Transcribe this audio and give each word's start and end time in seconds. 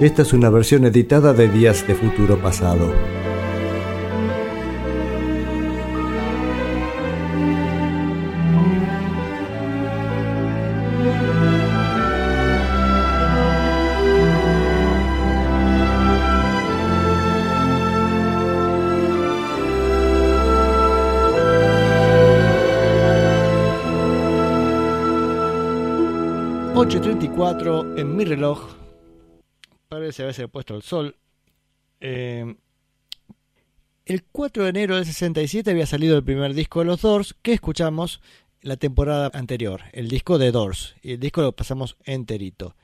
Esta 0.00 0.22
es 0.22 0.32
una 0.32 0.48
versión 0.48 0.86
editada 0.86 1.34
de 1.34 1.46
Días 1.50 1.86
de 1.86 1.94
Futuro 1.94 2.38
Pasado. 2.38 2.90
8.34 26.74 27.98
en 27.98 28.16
mi 28.16 28.24
reloj. 28.24 28.79
Parece 30.10 30.22
haberse 30.24 30.48
puesto 30.48 30.74
el 30.74 30.82
sol. 30.82 31.14
Eh, 32.00 32.56
el 34.06 34.24
4 34.24 34.64
de 34.64 34.70
enero 34.70 34.96
del 34.96 35.06
67 35.06 35.70
había 35.70 35.86
salido 35.86 36.16
el 36.16 36.24
primer 36.24 36.52
disco 36.52 36.80
de 36.80 36.86
los 36.86 37.00
Doors 37.00 37.36
que 37.42 37.52
escuchamos 37.52 38.20
la 38.60 38.76
temporada 38.76 39.30
anterior, 39.32 39.82
el 39.92 40.08
disco 40.08 40.38
de 40.38 40.50
Doors. 40.50 40.96
Y 41.00 41.12
el 41.12 41.20
disco 41.20 41.42
lo 41.42 41.52
pasamos 41.52 41.96
enterito. 42.02 42.74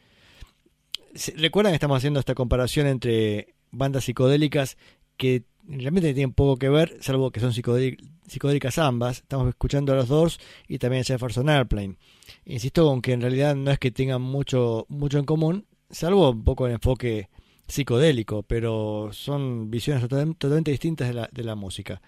¿Recuerdan 1.34 1.72
que 1.72 1.78
estamos 1.78 1.96
haciendo 1.96 2.20
esta 2.20 2.36
comparación 2.36 2.86
entre 2.86 3.56
bandas 3.72 4.04
psicodélicas 4.04 4.76
que 5.16 5.42
realmente 5.66 6.14
tienen 6.14 6.32
poco 6.32 6.58
que 6.58 6.68
ver, 6.68 6.96
salvo 7.00 7.32
que 7.32 7.40
son 7.40 7.52
psicodélicas 7.52 8.78
ambas? 8.78 9.16
Estamos 9.16 9.48
escuchando 9.48 9.92
a 9.92 9.96
los 9.96 10.06
Doors 10.06 10.38
y 10.68 10.78
también 10.78 11.00
a 11.00 11.04
Jefferson 11.04 11.48
Airplane. 11.48 11.96
Insisto 12.44 12.86
con 12.86 13.02
que 13.02 13.14
en 13.14 13.20
realidad 13.20 13.56
no 13.56 13.72
es 13.72 13.80
que 13.80 13.90
tengan 13.90 14.22
mucho, 14.22 14.86
mucho 14.88 15.18
en 15.18 15.24
común, 15.24 15.66
salvo 15.90 16.30
un 16.30 16.44
poco 16.44 16.66
el 16.66 16.74
enfoque 16.74 17.28
psicodélico, 17.68 18.42
pero 18.42 19.10
son 19.12 19.70
visiones 19.70 20.02
totalmente 20.08 20.70
distintas 20.70 21.08
de 21.08 21.14
la, 21.14 21.28
de 21.32 21.44
la 21.44 21.54
música. 21.54 22.00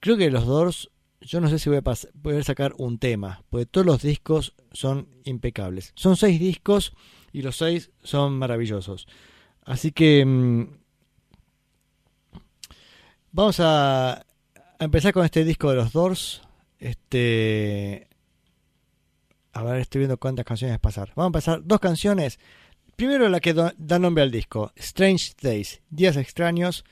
Creo 0.00 0.16
que 0.16 0.30
los 0.30 0.46
Doors, 0.46 0.90
yo 1.20 1.40
no 1.40 1.48
sé 1.48 1.58
si 1.58 1.68
voy 1.68 1.78
a 1.78 1.82
poder 1.82 2.44
sacar 2.44 2.74
un 2.78 2.98
tema, 2.98 3.42
porque 3.50 3.66
todos 3.66 3.86
los 3.86 4.02
discos 4.02 4.54
son 4.72 5.08
impecables. 5.24 5.92
Son 5.94 6.16
seis 6.16 6.38
discos 6.40 6.92
y 7.32 7.42
los 7.42 7.56
seis 7.56 7.90
son 8.02 8.38
maravillosos. 8.38 9.06
Así 9.64 9.92
que 9.92 10.24
mm, 10.24 10.66
vamos 13.32 13.60
a, 13.60 14.12
a, 14.12 14.24
empezar 14.78 15.12
con 15.12 15.24
este 15.24 15.44
disco 15.44 15.70
de 15.70 15.76
los 15.76 15.92
Doors. 15.92 16.42
Este 16.78 18.08
a 19.58 19.62
ver, 19.64 19.80
estoy 19.80 20.00
viendo 20.00 20.18
cuántas 20.18 20.44
canciones 20.44 20.78
pasar. 20.78 21.12
Vamos 21.16 21.30
a 21.30 21.32
pasar 21.32 21.60
dos 21.64 21.80
canciones. 21.80 22.38
Primero 22.98 23.28
la 23.28 23.38
que 23.38 23.54
da 23.54 23.98
nombre 24.00 24.24
al 24.24 24.32
disco, 24.32 24.72
Strange 24.74 25.34
Days, 25.40 25.82
Días 25.88 26.16
Extraños, 26.16 26.84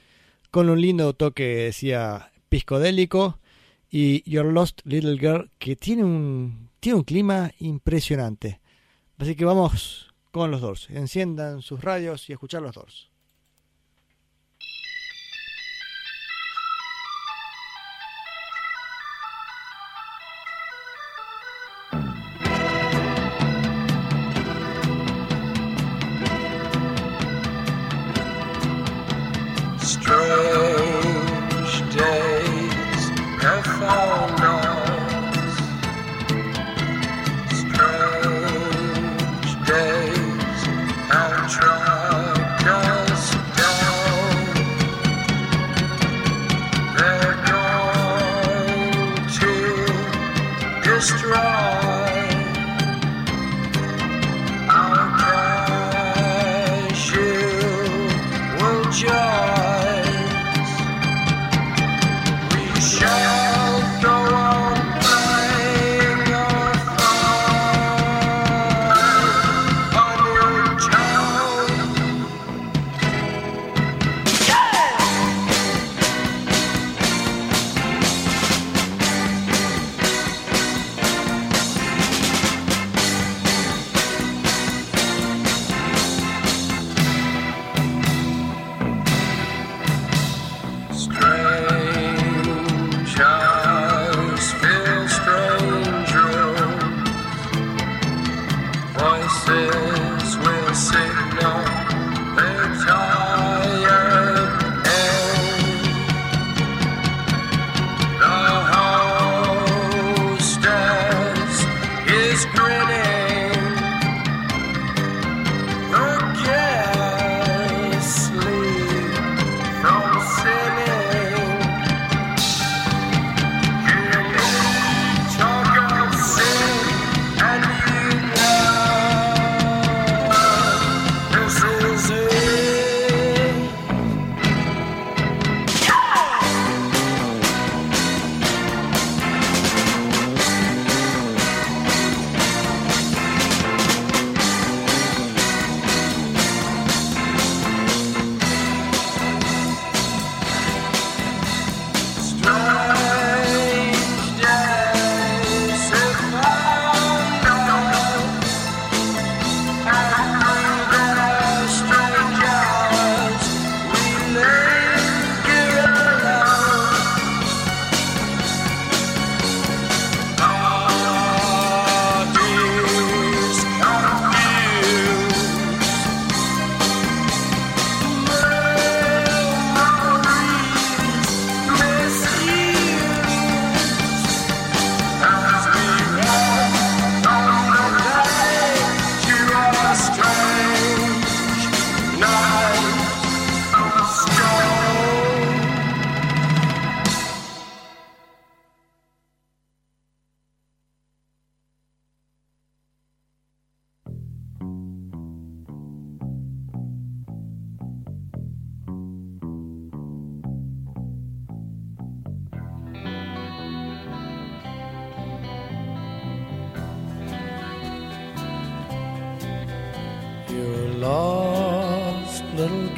con 0.52 0.70
un 0.70 0.80
lindo 0.80 1.14
toque, 1.14 1.42
decía, 1.42 2.30
piscodélico, 2.48 3.40
y 3.90 4.22
Your 4.30 4.46
Lost 4.46 4.82
Little 4.84 5.18
Girl, 5.18 5.50
que 5.58 5.74
tiene 5.74 6.04
un, 6.04 6.70
tiene 6.78 6.98
un 6.98 7.02
clima 7.02 7.50
impresionante. 7.58 8.60
Así 9.18 9.34
que 9.34 9.44
vamos 9.44 10.14
con 10.30 10.52
los 10.52 10.60
dos. 10.60 10.88
Enciendan 10.90 11.60
sus 11.60 11.80
radios 11.80 12.30
y 12.30 12.34
escuchar 12.34 12.62
los 12.62 12.76
dos. 12.76 13.10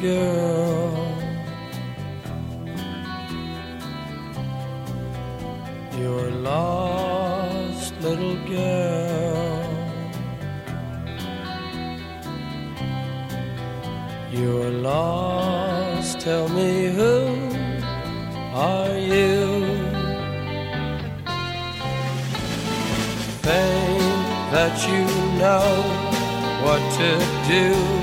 Girl. 0.01 1.17
You're 5.97 6.31
lost, 6.31 7.93
little 7.99 8.37
girl. 8.47 9.65
You're 14.31 14.71
lost, 14.71 16.19
tell 16.21 16.47
me 16.47 16.87
who 16.87 17.35
are 18.53 18.97
you? 18.97 19.65
Think 23.41 24.01
that 24.53 24.75
you 24.87 25.03
know 25.39 25.67
what 26.63 26.81
to 26.99 27.09
do. 27.49 27.98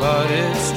But 0.00 0.30
it's 0.30 0.67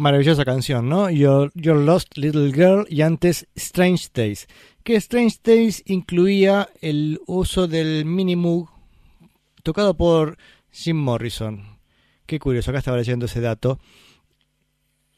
Maravillosa 0.00 0.46
canción, 0.46 0.88
¿no? 0.88 1.10
Your, 1.10 1.52
Your 1.54 1.76
Lost 1.76 2.16
Little 2.16 2.50
Girl 2.54 2.86
y 2.88 3.02
antes 3.02 3.46
Strange 3.54 4.08
Days. 4.14 4.46
Que 4.82 4.96
Strange 4.96 5.36
Days 5.44 5.82
incluía 5.84 6.70
el 6.80 7.20
uso 7.26 7.68
del 7.68 8.06
mini 8.06 8.34
Moog 8.34 8.70
tocado 9.62 9.92
por 9.92 10.38
Jim 10.72 10.96
Morrison. 10.96 11.78
Qué 12.24 12.38
curioso, 12.38 12.70
acá 12.70 12.78
estaba 12.78 12.96
leyendo 12.96 13.26
ese 13.26 13.42
dato. 13.42 13.78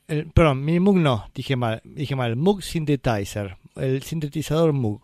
El, 0.08 0.32
perdón, 0.32 0.64
mini 0.64 0.81
Moog 0.81 0.96
no, 0.96 1.31
dije 1.32 1.55
mal, 1.55 1.81
dije 1.84 2.17
mal. 2.17 2.34
Moog 2.34 2.61
Synthesizer, 2.64 3.58
el 3.76 4.02
sintetizador 4.02 4.73
Moog. 4.73 5.02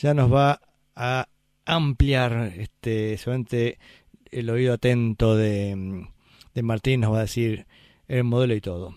Ya 0.00 0.14
nos 0.14 0.32
va 0.32 0.62
a 0.96 1.28
ampliar 1.66 2.54
este, 2.56 3.18
seguramente 3.18 3.78
el 4.30 4.48
oído 4.48 4.72
atento 4.72 5.36
de, 5.36 6.06
de 6.54 6.62
Martín 6.62 7.00
nos 7.00 7.12
va 7.12 7.18
a 7.18 7.22
decir 7.28 7.66
el 8.08 8.24
modelo 8.24 8.54
y 8.54 8.62
todo. 8.62 8.94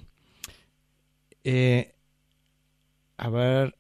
Eh, 1.43 1.93
a 3.17 3.29
ver, 3.29 3.75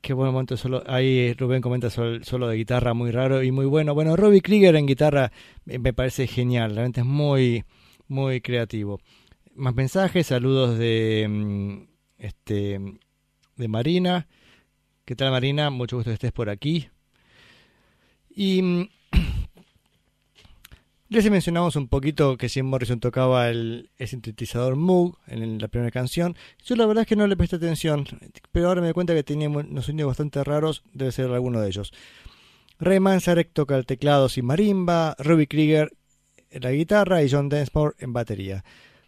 qué 0.00 0.12
buen 0.12 0.32
momento 0.32 0.56
solo. 0.56 0.82
Ahí 0.86 1.32
Rubén 1.34 1.62
comenta 1.62 1.90
solo, 1.90 2.48
de 2.48 2.56
guitarra 2.56 2.94
muy 2.94 3.10
raro 3.10 3.42
y 3.42 3.50
muy 3.52 3.66
bueno. 3.66 3.94
Bueno, 3.94 4.16
Robbie 4.16 4.40
Krieger 4.42 4.76
en 4.76 4.86
guitarra 4.86 5.32
eh, 5.66 5.78
me 5.78 5.92
parece 5.92 6.26
genial, 6.26 6.74
realmente 6.74 7.00
es 7.00 7.06
muy, 7.06 7.64
muy 8.08 8.40
creativo. 8.40 9.00
Más 9.54 9.74
mensajes, 9.74 10.26
saludos 10.28 10.78
de 10.78 11.26
mm, 11.28 11.88
este 12.18 12.80
de 13.56 13.68
Marina. 13.68 14.28
¿Qué 15.04 15.16
tal 15.16 15.30
Marina? 15.32 15.70
Mucho 15.70 15.96
gusto 15.96 16.10
que 16.10 16.14
estés 16.14 16.32
por 16.32 16.50
aquí. 16.50 16.88
Y 18.30 18.62
mm, 18.62 18.88
les 21.10 21.28
mencionamos 21.28 21.74
un 21.74 21.88
poquito 21.88 22.36
que 22.36 22.48
Jim 22.48 22.66
Morrison 22.66 23.00
tocaba 23.00 23.48
el, 23.48 23.90
sintetizador 23.98 24.76
Moog 24.76 25.18
en 25.26 25.58
la 25.58 25.66
primera 25.66 25.90
canción. 25.90 26.36
Yo 26.64 26.76
la 26.76 26.86
verdad 26.86 27.02
es 27.02 27.08
que 27.08 27.16
no 27.16 27.26
le 27.26 27.36
presté 27.36 27.56
atención, 27.56 28.06
pero 28.52 28.68
ahora 28.68 28.80
me 28.80 28.86
doy 28.86 28.94
cuenta 28.94 29.12
que 29.12 29.24
tenía 29.24 29.48
unos 29.48 29.86
sonidos 29.86 30.10
bastante 30.10 30.44
raros, 30.44 30.84
debe 30.92 31.10
ser 31.10 31.30
alguno 31.30 31.60
de 31.60 31.68
ellos. 31.68 31.92
Ray 32.78 33.00
Manzarek 33.00 33.52
toca 33.52 33.76
el 33.76 33.86
teclado 33.86 34.28
sin 34.28 34.46
marimba, 34.46 35.16
Robbie 35.18 35.48
Krieger 35.48 35.92
en 36.48 36.62
la 36.62 36.70
guitarra 36.70 37.22
y 37.24 37.30
John 37.30 37.48
Densmore 37.48 37.96
en 37.98 38.12
batería. 38.12 38.64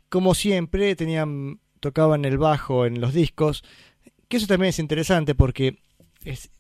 Como 0.09 0.35
siempre, 0.35 0.97
tenían, 0.97 1.61
tocaban 1.79 2.25
el 2.25 2.37
bajo 2.37 2.85
en 2.85 3.01
los 3.01 3.15
discos, 3.15 3.63
que 4.27 4.39
eso 4.39 4.49
también 4.49 4.71
es 4.71 4.81
interesante 4.81 5.37
porque 5.37 5.79
es, 6.25 6.51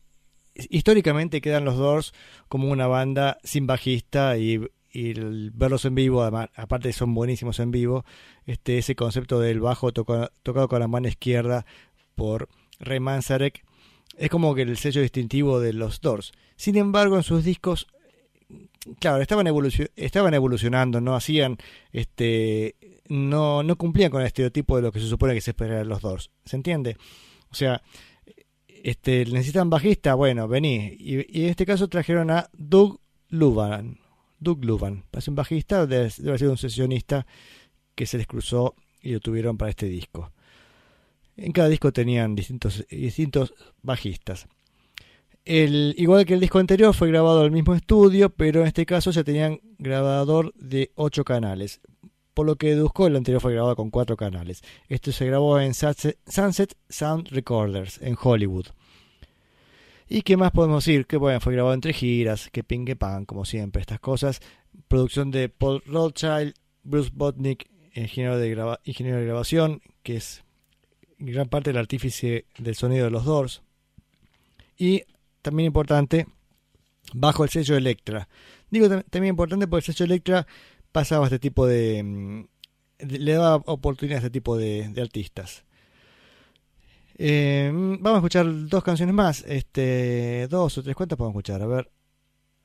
históricamente 0.54 1.40
quedan 1.40 1.64
los 1.64 1.76
Doors 1.76 2.12
como 2.48 2.70
una 2.70 2.86
banda 2.86 3.38
sin 3.42 3.66
bajista 3.66 4.38
y 4.38 4.60
y 4.92 5.10
el, 5.10 5.50
verlos 5.52 5.84
en 5.84 5.94
vivo, 5.94 6.22
además, 6.22 6.50
aparte 6.54 6.92
son 6.92 7.14
buenísimos 7.14 7.58
en 7.60 7.70
vivo, 7.70 8.04
este, 8.46 8.78
ese 8.78 8.94
concepto 8.94 9.40
del 9.40 9.60
bajo 9.60 9.92
toca, 9.92 10.32
tocado 10.42 10.68
con 10.68 10.80
la 10.80 10.88
mano 10.88 11.08
izquierda 11.08 11.64
por 12.14 12.48
Ray 12.78 13.00
Manzarek 13.00 13.64
es 14.16 14.30
como 14.30 14.54
que 14.54 14.62
el 14.62 14.76
sello 14.76 15.02
distintivo 15.02 15.60
de 15.60 15.72
los 15.72 16.00
Doors. 16.00 16.32
Sin 16.56 16.76
embargo, 16.76 17.16
en 17.16 17.22
sus 17.22 17.44
discos, 17.44 17.86
claro, 18.98 19.22
estaban, 19.22 19.46
evolucion 19.46 19.88
estaban 19.96 20.34
evolucionando, 20.34 21.00
no 21.00 21.14
hacían, 21.14 21.56
este, 21.92 22.76
no, 23.08 23.62
no 23.62 23.76
cumplían 23.76 24.10
con 24.10 24.20
el 24.20 24.26
estereotipo 24.26 24.76
de 24.76 24.82
lo 24.82 24.92
que 24.92 25.00
se 25.00 25.08
supone 25.08 25.34
que 25.34 25.40
se 25.40 25.52
espera 25.52 25.78
de 25.78 25.84
los 25.84 26.02
Doors. 26.02 26.30
¿Se 26.44 26.56
entiende? 26.56 26.96
O 27.50 27.54
sea, 27.54 27.82
este, 28.66 29.24
necesitan 29.26 29.70
bajista, 29.70 30.14
bueno, 30.14 30.48
vení. 30.48 30.96
Y, 30.98 31.40
y 31.40 31.44
en 31.44 31.50
este 31.50 31.66
caso 31.66 31.88
trajeron 31.88 32.30
a 32.30 32.50
Doug 32.52 33.00
Luban, 33.28 33.98
Doug 34.42 34.64
Luban. 34.64 35.04
Parece 35.10 35.30
un 35.30 35.36
bajista, 35.36 35.86
debe, 35.86 36.10
sido 36.10 36.50
un 36.50 36.58
sesionista 36.58 37.26
que 37.94 38.06
se 38.06 38.18
les 38.18 38.26
cruzó 38.26 38.74
y 39.00 39.12
lo 39.12 39.20
tuvieron 39.20 39.56
para 39.56 39.70
este 39.70 39.86
disco. 39.86 40.32
En 41.36 41.52
cada 41.52 41.68
disco 41.68 41.92
tenían 41.92 42.34
distintos, 42.34 42.84
bajistas. 43.82 44.48
El, 45.44 45.94
igual 45.98 46.24
que 46.24 46.34
el 46.34 46.40
disco 46.40 46.58
anterior 46.58 46.94
fue 46.94 47.08
grabado 47.08 47.44
el 47.44 47.50
mismo 47.50 47.74
estudio, 47.74 48.30
pero 48.30 48.60
en 48.60 48.68
este 48.68 48.86
caso 48.86 49.10
ya 49.10 49.24
tenían 49.24 49.60
grabador 49.78 50.52
de 50.54 50.92
8 50.94 51.24
canales. 51.24 51.80
Por 52.34 52.46
lo 52.46 52.56
que 52.56 52.68
deduzco, 52.68 53.06
el 53.06 53.16
anterior 53.16 53.40
fue 53.40 53.52
grabado 53.52 53.76
con 53.76 53.90
4 53.90 54.16
canales. 54.16 54.62
Esto 54.88 55.10
se 55.10 55.26
grabó 55.26 55.58
en 55.58 55.74
Sunset 55.74 56.76
Sound 56.88 57.28
Recorders 57.28 58.00
en 58.02 58.16
Hollywood. 58.20 58.66
¿Y 60.14 60.20
qué 60.20 60.36
más 60.36 60.50
podemos 60.50 60.84
decir? 60.84 61.06
Que 61.06 61.16
bueno, 61.16 61.40
fue 61.40 61.54
grabado 61.54 61.72
entre 61.72 61.94
giras, 61.94 62.50
que 62.50 62.62
ping 62.62 62.84
que 62.84 62.96
pan, 62.96 63.24
como 63.24 63.46
siempre, 63.46 63.80
estas 63.80 63.98
cosas. 63.98 64.40
Producción 64.86 65.30
de 65.30 65.48
Paul 65.48 65.82
Rothschild, 65.86 66.52
Bruce 66.82 67.10
Botnick, 67.14 67.70
ingeniero 67.94 68.36
de, 68.36 68.78
ingeniero 68.84 69.18
de 69.20 69.24
grabación, 69.24 69.80
que 70.02 70.16
es 70.16 70.44
gran 71.16 71.48
parte 71.48 71.70
del 71.70 71.78
artífice 71.78 72.44
del 72.58 72.74
sonido 72.74 73.06
de 73.06 73.10
los 73.10 73.24
Doors. 73.24 73.62
Y 74.76 75.04
también 75.40 75.68
importante, 75.68 76.26
bajo 77.14 77.44
el 77.44 77.48
sello 77.48 77.74
Electra. 77.78 78.28
Digo 78.70 78.90
también 78.90 79.32
importante 79.32 79.66
porque 79.66 79.92
el 79.92 79.96
sello 79.96 80.04
Electra 80.04 80.46
pasaba 80.92 81.24
este 81.24 81.38
tipo 81.38 81.66
de, 81.66 82.02
mm, 82.02 82.44
le 82.98 83.32
daba 83.32 83.62
oportunidad 83.64 84.16
a 84.16 84.26
este 84.26 84.30
tipo 84.30 84.58
de, 84.58 84.92
artistas. 85.00 85.64
Eh, 87.24 87.70
vamos 87.72 88.14
a 88.14 88.16
escuchar 88.16 88.46
dos 88.66 88.82
canciones 88.82 89.14
más. 89.14 89.44
Este, 89.46 90.48
dos 90.48 90.76
o 90.76 90.82
tres 90.82 90.96
cuentas 90.96 91.16
podemos 91.16 91.34
escuchar. 91.36 91.62
A 91.62 91.66
ver, 91.66 91.88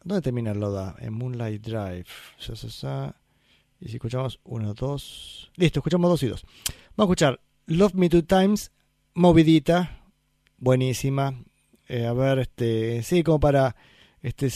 ¿dónde 0.04 0.24
termina 0.24 0.52
Loda? 0.56 0.96
En 0.98 1.14
Moonlight 1.14 1.62
Drive. 1.62 2.06
Y 3.80 3.88
si 3.88 3.96
escuchamos 3.98 4.40
uno, 4.46 4.74
dos. 4.74 5.52
Listo, 5.58 5.82
escuchamos 5.82 6.10
dos 6.10 6.24
y 6.24 6.28
dos. 6.28 6.44
Vamos 6.96 6.98
a 6.98 7.04
escuchar 7.04 7.40
Love 7.68 7.94
Me 7.94 8.10
Two 8.10 8.24
Times, 8.24 8.72
movidita, 9.14 10.02
buenísima. 10.58 11.40
Eh, 11.88 12.08
a 12.08 12.14
ver, 12.14 12.40
este, 12.40 13.04
sí, 13.04 13.22
como 13.22 13.40
para 13.40 13.76
este, 14.24 14.50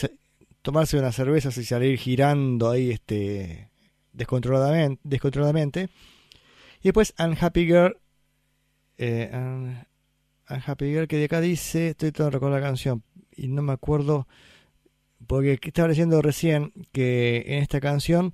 tomarse 0.63 0.97
unas 0.97 1.13
cervezas 1.13 1.55
y 1.59 1.63
salir 1.63 1.99
girando 1.99 2.71
ahí 2.71 2.89
este, 2.89 3.69
descontroladamente. 4.13 4.99
descontroladamente. 5.03 5.89
Y 6.79 6.85
después 6.85 7.13
Unhappy 7.19 7.67
Girl. 7.67 7.97
Eh, 8.97 9.29
Unhappy 10.53 10.85
Girl 10.85 11.07
que 11.07 11.17
de 11.17 11.25
acá 11.25 11.41
dice, 11.41 11.89
estoy 11.89 12.11
todo 12.11 12.29
recordando 12.29 12.59
la 12.59 12.65
canción 12.65 13.03
y 13.35 13.47
no 13.47 13.61
me 13.61 13.73
acuerdo 13.73 14.27
porque 15.27 15.59
estaba 15.61 15.87
leyendo 15.87 16.21
recién 16.21 16.73
que 16.91 17.43
en 17.47 17.63
esta 17.63 17.79
canción 17.79 18.31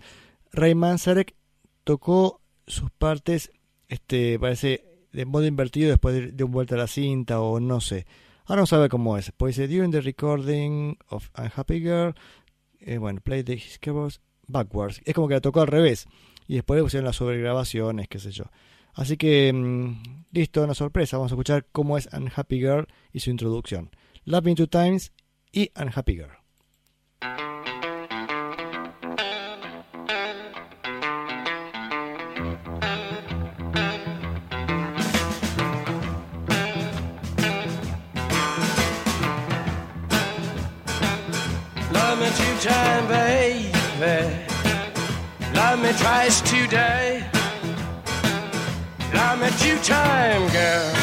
Ray 0.52 0.76
Manzarek 0.76 1.36
tocó 1.84 2.42
sus 2.66 2.92
partes, 2.92 3.52
este, 3.88 4.40
parece 4.40 4.84
de 5.12 5.26
modo 5.26 5.46
invertido 5.46 5.90
después 5.90 6.36
de, 6.36 6.44
un 6.44 6.52
vuelta 6.52 6.76
a 6.76 6.78
la 6.78 6.88
cinta 6.88 7.42
o 7.42 7.60
no 7.60 7.82
sé. 7.82 8.06
Ahora 8.46 8.62
no 8.62 8.66
sabe 8.66 8.90
cómo 8.90 9.18
es. 9.18 9.32
Pues 9.36 9.56
dice, 9.56 9.68
during 9.68 9.92
the 9.92 10.02
recording 10.02 10.96
of 11.10 11.30
Unhappy 11.38 11.80
Girl, 11.80 12.16
eh, 12.80 12.98
bueno, 12.98 13.20
play 13.22 13.44
the 13.44 13.62
keyboards 13.80 14.22
backwards. 14.48 15.02
Es 15.06 15.14
como 15.14 15.28
que 15.28 15.34
la 15.34 15.42
tocó 15.42 15.62
al 15.62 15.68
revés. 15.68 16.06
Y 16.48 16.56
después 16.56 16.82
pusieron 16.82 17.06
las 17.06 17.18
sobregrabaciones, 17.18 18.08
qué 18.08 18.20
sé 18.20 18.32
yo. 18.32 18.46
Así 18.98 19.16
que, 19.16 19.54
mm, 19.54 20.26
listo, 20.32 20.64
una 20.64 20.74
sorpresa. 20.74 21.18
Vamos 21.18 21.32
a 21.32 21.36
escuchar 21.36 21.68
cómo 21.72 21.98
es 21.98 22.10
Unhappy 22.12 22.58
Girl 22.58 22.88
y 23.14 23.20
su 23.20 23.30
introducción. 23.30 23.92
Love 24.26 24.44
Me 24.46 24.56
Two 24.56 24.68
Times 24.68 25.14
y 25.52 25.72
Unhappy 25.80 26.16
Girl. 26.16 26.38
time, 42.60 43.08
baby. 43.08 44.46
Love 45.54 45.80
me 45.80 45.94
twice 45.94 46.42
today. 46.42 47.37
Love 49.18 49.40
me 49.42 49.50
two 49.58 49.78
time, 49.80 50.48
girl. 50.52 50.94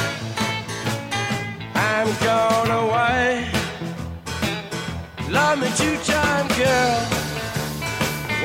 I'm 1.75 2.09
gone 2.23 2.71
away. 2.71 3.49
Love 5.31 5.59
me 5.59 5.69
two 5.77 5.97
time, 6.13 6.47
girl. 6.63 7.01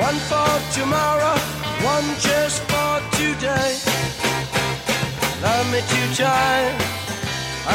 One 0.06 0.18
for 0.30 0.50
tomorrow, 0.76 1.38
one 1.94 2.08
just 2.18 2.58
for 2.70 2.92
today. 3.18 3.70
Love 5.40 5.66
me 5.72 5.80
two 5.92 6.08
time. 6.24 6.74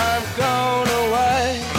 I'm 0.04 0.24
gone 0.36 0.90
away. 1.04 1.75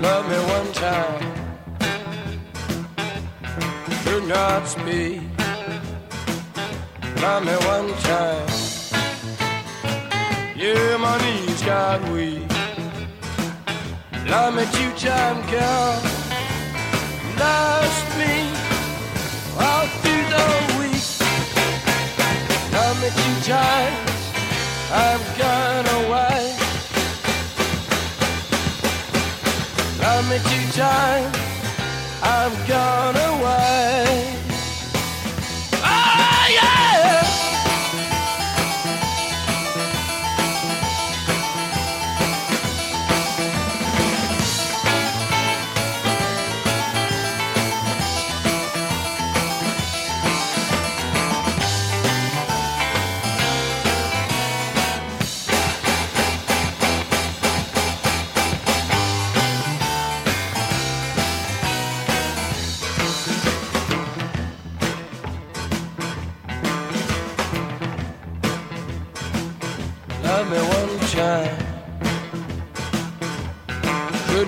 love 0.00 0.24
me 0.28 0.38
one 0.56 0.72
time. 0.72 1.03
Not 4.26 4.66
speak. 4.66 5.20
Love 7.20 7.44
me 7.44 7.56
one 7.66 7.92
time. 8.02 8.48
Yeah, 10.56 10.96
my 10.96 11.16
knees 11.22 11.62
got 11.62 12.00
weak. 12.10 12.48
Love 14.26 14.54
me 14.56 14.64
two 14.72 14.92
time, 14.96 15.40
girl. 15.50 16.02
Lost 17.38 18.06
me 18.18 18.34
all 19.58 19.86
through 20.00 20.26
the 20.34 20.46
week. 20.78 21.06
Love 22.72 22.96
me 23.02 23.08
two 23.22 23.36
times. 23.50 24.10
I've 24.90 25.26
gone 25.38 25.86
away. 26.00 26.56
Love 30.00 30.28
me 30.30 30.38
two 30.38 30.66
times, 30.72 31.36
I've 32.26 32.66
gone 32.66 33.16
away. 33.16 34.33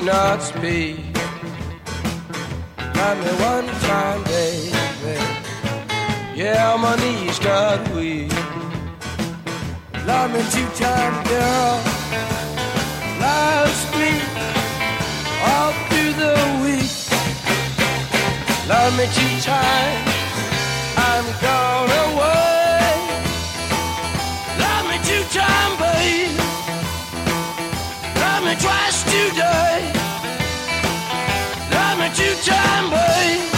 Not 0.07 0.41
speak. 0.41 0.97
Got 2.95 3.19
me 3.19 3.33
one 3.53 3.67
time, 3.89 4.23
baby. 4.25 5.19
Yeah, 6.35 6.77
my 6.79 6.95
knees 7.03 7.39
got 7.41 7.81
weak. 7.95 8.33
Love 10.07 10.31
me 10.33 10.43
two 10.55 10.69
time, 10.85 11.17
girl. 11.25 11.73
Last 13.25 13.87
me 14.01 14.13
all 15.51 15.73
through 15.89 16.15
the 16.25 16.37
week. 16.65 16.95
Love 18.69 18.93
me 18.99 19.07
two 19.19 19.35
times. 19.43 20.13
I'm 20.97 21.27
gone 21.43 21.91
away. 21.91 22.56
Twice 29.37 29.93
today 31.69 32.25
you 32.25 32.35
time, 32.43 32.91
babe. 32.91 33.56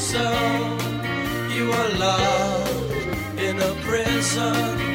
Soul. 0.00 0.78
You 1.54 1.70
are 1.70 1.90
locked 1.98 3.38
in 3.38 3.60
a 3.60 3.72
prison 3.84 4.89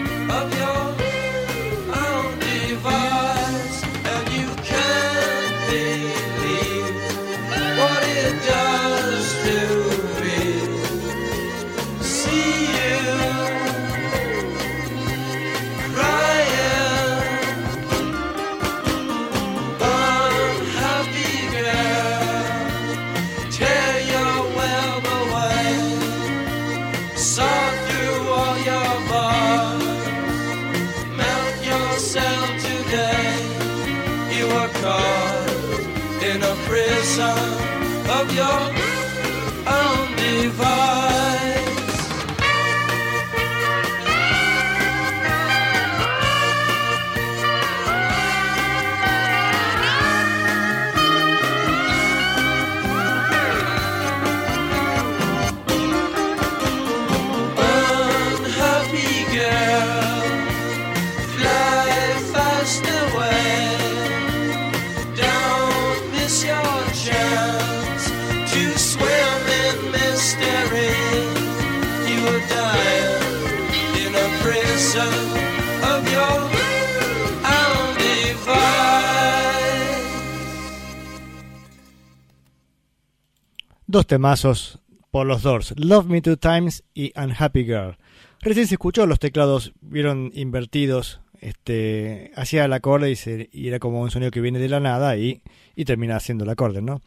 Temazos 84.08 84.80
por 85.12 85.26
los 85.26 85.42
Doors, 85.44 85.74
Love 85.78 86.06
Me 86.08 86.22
Two 86.22 86.38
Times 86.38 86.84
y 86.94 87.12
Unhappy 87.20 87.64
Girl. 87.66 87.98
Recién 88.42 88.68
se 88.68 88.76
escuchó, 88.76 89.06
los 89.06 89.20
teclados 89.20 89.74
vieron 89.82 90.32
invertidos, 90.36 91.22
este, 91.42 92.32
hacía 92.36 92.66
el 92.66 92.74
acorde 92.74 93.12
y, 93.12 93.16
se- 93.16 93.50
era 93.54 93.80
como 93.80 94.02
un 94.02 94.12
sonido 94.12 94.32
que 94.32 94.42
viene 94.42 94.60
de 94.60 94.70
la 94.70 94.80
nada 94.80 95.16
y, 95.18 95.42
termina 95.86 96.16
haciendo 96.18 96.44
el 96.44 96.50
acorde, 96.50 96.82
¿no? 96.82 97.02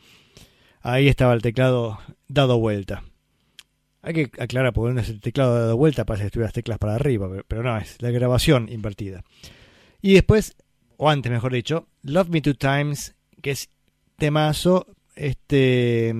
Ahí 0.80 1.08
estaba 1.08 1.34
el 1.34 1.42
teclado 1.42 1.98
dado 2.28 2.58
vuelta. 2.58 3.02
Hay 4.00 4.14
que 4.14 4.30
aclarar, 4.42 4.72
porque 4.72 4.94
no 4.94 5.00
es 5.00 5.08
el 5.10 5.20
teclado 5.20 5.54
dado 5.58 5.76
vuelta, 5.76 6.04
parece 6.06 6.22
que 6.24 6.26
estuvieras 6.28 6.52
teclas 6.52 6.78
para 6.78 6.94
arriba, 6.94 7.28
pero- 7.46 7.62
no, 7.62 7.76
es 7.78 8.00
la 8.00 8.10
grabación 8.10 8.68
invertida. 8.70 9.22
Y 10.00 10.14
después, 10.14 10.56
o 10.96 11.10
antes 11.10 11.30
mejor 11.30 11.52
dicho, 11.52 11.88
Love 12.02 12.28
Me 12.30 12.40
Two 12.40 12.54
Times, 12.54 13.16
que 13.42 13.50
es 13.50 13.68
temazo, 14.16 14.86
este, 15.16 16.14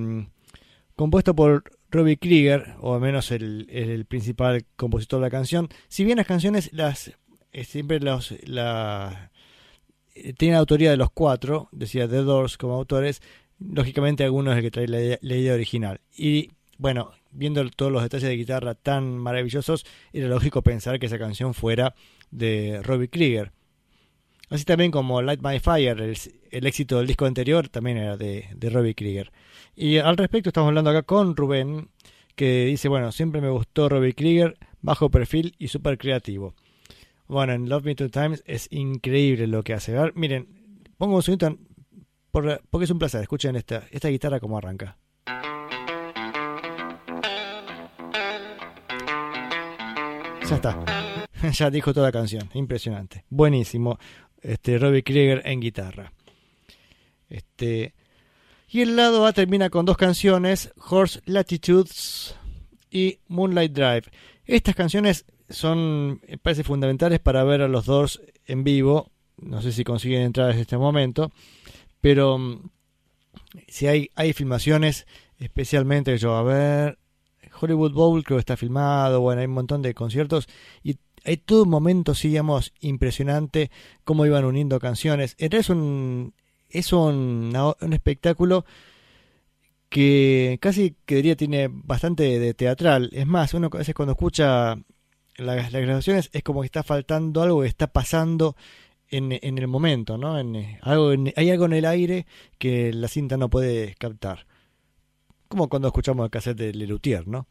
compuesto 0.99 1.35
por 1.35 1.63
Robbie 1.91 2.19
Krieger, 2.19 2.75
o 2.81 2.95
al 2.95 3.01
menos 3.01 3.31
el, 3.31 4.05
principal 4.09 4.67
compositor 4.77 5.21
de 5.21 5.27
la 5.27 5.31
canción. 5.31 5.69
Si 5.87 6.05
bien 6.05 6.19
las 6.19 6.27
canciones 6.27 6.71
las 6.73 7.13
eh, 7.53 7.65
siempre 7.65 8.01
los 8.01 8.35
la 8.47 9.31
eh, 10.15 10.33
tienen 10.35 10.59
autoría 10.59 10.91
de 10.91 10.97
los 10.97 11.11
cuatro, 11.13 11.69
decía 11.71 12.09
The 12.09 12.17
Doors 12.17 12.59
como 12.59 12.75
autores, 12.75 13.23
lógicamente 13.61 14.25
algunos 14.25 14.53
es 14.53 14.59
el 14.59 14.65
que 14.65 14.71
trae 14.73 14.89
la, 14.89 15.01
idea- 15.01 15.19
la 15.23 15.37
idea 15.37 15.55
original. 15.55 16.01
Y 16.15 16.51
bueno, 16.79 17.13
viendo 17.31 17.65
todos 17.71 17.93
los 17.93 18.03
detalles 18.03 18.29
de 18.29 18.37
guitarra 18.37 18.75
tan 18.75 19.17
maravillosos, 19.19 19.87
era 20.13 20.27
lógico 20.27 20.63
pensar 20.63 20.99
que 20.99 21.07
esa 21.07 21.19
canción 21.19 21.55
fuera 21.55 21.95
de 22.33 22.81
Robbie 22.83 23.09
Krieger. 23.09 23.53
Así 24.51 24.65
también 24.65 24.91
como 24.91 25.21
Light 25.23 25.41
My 25.43 25.59
Fire, 25.61 26.01
el, 26.01 26.17
el 26.51 26.67
éxito 26.67 26.99
del 26.99 27.07
disco 27.07 27.27
anterior, 27.27 27.69
también 27.69 27.99
era 27.99 28.17
de, 28.17 28.49
de 28.55 28.71
Robbie 28.71 28.95
Krieger. 28.95 29.31
Y 29.77 29.99
al 29.99 30.17
respecto 30.17 30.49
estamos 30.51 30.69
hablando 30.69 30.91
acá 30.91 31.03
con 31.03 31.37
Rubén, 31.37 31.91
que 32.35 32.65
dice, 32.67 32.89
bueno, 32.89 33.13
siempre 33.13 33.41
me 33.41 33.51
gustó 33.51 33.89
Robbie 33.89 34.15
Krieger, 34.15 34.57
bajo 34.81 35.11
perfil 35.11 35.55
y 35.59 35.69
súper 35.69 35.99
creativo. 35.99 36.55
Bueno, 37.27 37.53
en 37.53 37.69
Love 37.69 37.85
Me 37.85 37.95
Two 37.95 38.09
Times 38.09 38.43
es 38.47 38.69
increíble 38.71 39.47
lo 39.47 39.63
que 39.63 39.75
hace. 39.75 39.95
Miren, 40.15 40.49
pongo 40.97 41.17
un 41.17 41.23
segundito 41.23 41.59
por- 42.31 42.63
porque 42.71 42.85
es 42.85 42.91
un 42.91 42.99
placer. 42.99 43.21
Escuchen 43.21 43.55
esta, 43.57 43.87
esta 43.91 44.09
guitarra 44.09 44.41
como 44.41 44.57
arranca. 44.57 44.97
Ya 50.49 50.57
está. 50.57 50.79
ya 51.53 51.71
dijo 51.71 51.93
toda 51.93 52.07
la 52.07 52.13
canción. 52.13 52.49
Impresionante. 52.55 53.25
Buenísimo. 53.29 53.99
Este, 54.43 54.79
Robbie 54.79 55.03
Krieger 55.03 55.43
en 55.45 55.61
guitarra. 55.61 56.13
Este, 57.29 57.95
y 58.69 58.83
el 58.83 58.97
lado 58.97 59.27
A 59.27 59.33
termina 59.33 59.71
con 59.71 59.87
dos 59.87 59.97
canciones, 59.97 60.73
Horse 60.77 61.21
Latitudes 61.25 62.37
y 62.91 63.19
Moonlight 63.29 63.73
Drive. 63.73 64.05
Estas 64.45 64.75
canciones 64.75 65.25
son, 65.49 66.21
me 66.29 66.39
parece, 66.39 66.65
fundamentales 66.65 67.21
para 67.21 67.45
ver 67.45 67.63
a 67.63 67.69
los 67.69 67.87
Doors 67.87 68.21
en 68.47 68.65
vivo. 68.65 69.11
No 69.39 69.63
sé 69.63 69.73
si 69.73 69.85
consiguen 69.85 70.23
entrar 70.23 70.51
en 70.51 70.59
este 70.59 70.77
momento, 70.77 71.31
pero 72.01 72.39
mm, 72.39 72.71
si 73.69 73.87
hay, 73.87 74.11
hay 74.15 74.33
filmaciones, 74.33 75.07
especialmente 75.39 76.17
yo, 76.19 76.37
a 76.37 76.43
ver, 76.43 76.99
Hollywood 77.61 77.93
Bowl 77.93 78.25
creo 78.25 78.37
que 78.37 78.41
está 78.41 78.57
filmado, 78.57 79.21
bueno, 79.21 79.41
hay 79.41 79.47
un 79.47 79.55
montón 79.55 79.83
de 79.83 79.95
conciertos 79.95 80.49
y 80.83 80.97
hay 81.25 81.39
todo 81.39 81.65
un 81.65 81.71
momento, 81.71 82.15
sí, 82.15 82.37
impresionante, 82.81 83.71
cómo 84.05 84.27
iban 84.27 84.45
uniendo 84.45 84.79
canciones. 84.79 85.35
Es 85.39 85.71
un, 85.71 86.35
es 86.69 86.93
un, 86.93 87.53
un 87.81 87.93
espectáculo 87.93 88.65
que 89.89 90.59
casi 90.61 90.97
que 91.07 91.17
diría 91.17 91.37
tiene 91.37 91.69
bastante 91.71 92.39
de 92.39 92.55
teatral. 92.55 93.11
Es 93.13 93.27
más, 93.27 93.55
uno 93.55 93.71
a 93.73 93.79
veces 93.79 93.95
cuando 93.95 94.13
escucha 94.13 94.77
las, 95.37 95.73
grabaciones 95.73 96.31
es 96.33 96.43
como 96.43 96.61
que 96.61 96.67
está 96.67 96.83
faltando 96.83 97.43
algo 97.43 97.63
que 97.63 97.69
está 97.69 97.87
pasando 97.89 98.57
en, 99.09 99.39
en 99.41 99.59
el 99.59 99.69
momento, 99.69 100.19
¿no? 100.19 100.39
En, 100.39 100.57
eh, 100.57 100.79
algo 100.83 101.13
hay 101.37 101.51
algo 101.51 101.65
en 101.67 101.73
el 101.73 101.85
aire 101.87 102.27
que 102.59 102.93
la 102.93 103.09
cinta 103.09 103.37
no 103.37 103.49
puede 103.49 103.95
captar. 103.99 104.47
Como 105.49 105.69
cuando 105.69 105.89
escuchamos 105.89 106.25
el 106.25 106.31
cassette 106.31 106.59
de 106.59 106.75
Lelutier, 106.75 107.27
¿no? 107.27 107.47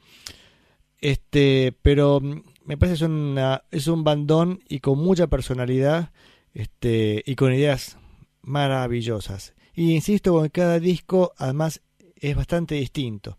Este, 0.99 1.75
pero 1.81 2.19
mm, 2.21 2.41
me 2.67 2.77
parece 2.77 2.95
es, 2.95 3.01
una, 3.01 3.63
es 3.71 3.87
un 3.87 4.03
bandón 4.03 4.59
y 4.67 4.81
con 4.81 4.99
mucha 4.99 5.27
personalidad 5.27 6.11
este, 6.53 7.23
y 7.25 7.35
con 7.35 7.53
ideas 7.53 7.97
maravillosas. 8.41 9.53
Y 9.73 9.95
insisto, 9.95 10.33
con 10.33 10.49
cada 10.49 10.77
disco 10.77 11.33
además 11.37 11.81
es 12.17 12.35
bastante 12.35 12.75
distinto. 12.75 13.37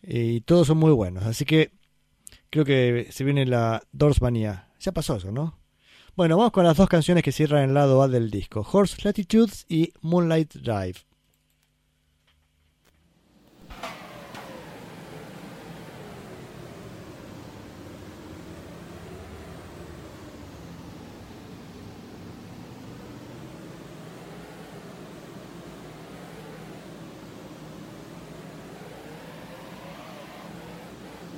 Y 0.00 0.42
todos 0.42 0.68
son 0.68 0.78
muy 0.78 0.92
buenos. 0.92 1.24
Así 1.24 1.44
que 1.44 1.72
creo 2.50 2.64
que 2.64 3.08
se 3.10 3.24
viene 3.24 3.46
la 3.46 3.82
Dorsmanía. 3.90 4.68
Ya 4.78 4.92
pasó 4.92 5.16
eso, 5.16 5.32
¿no? 5.32 5.58
Bueno, 6.14 6.36
vamos 6.36 6.52
con 6.52 6.64
las 6.64 6.76
dos 6.76 6.88
canciones 6.88 7.24
que 7.24 7.32
cierran 7.32 7.64
el 7.64 7.74
lado 7.74 8.00
A 8.00 8.06
del 8.06 8.30
disco. 8.30 8.64
Horse 8.70 8.96
Latitudes 9.02 9.66
y 9.68 9.92
Moonlight 10.02 10.54
Drive. 10.54 11.00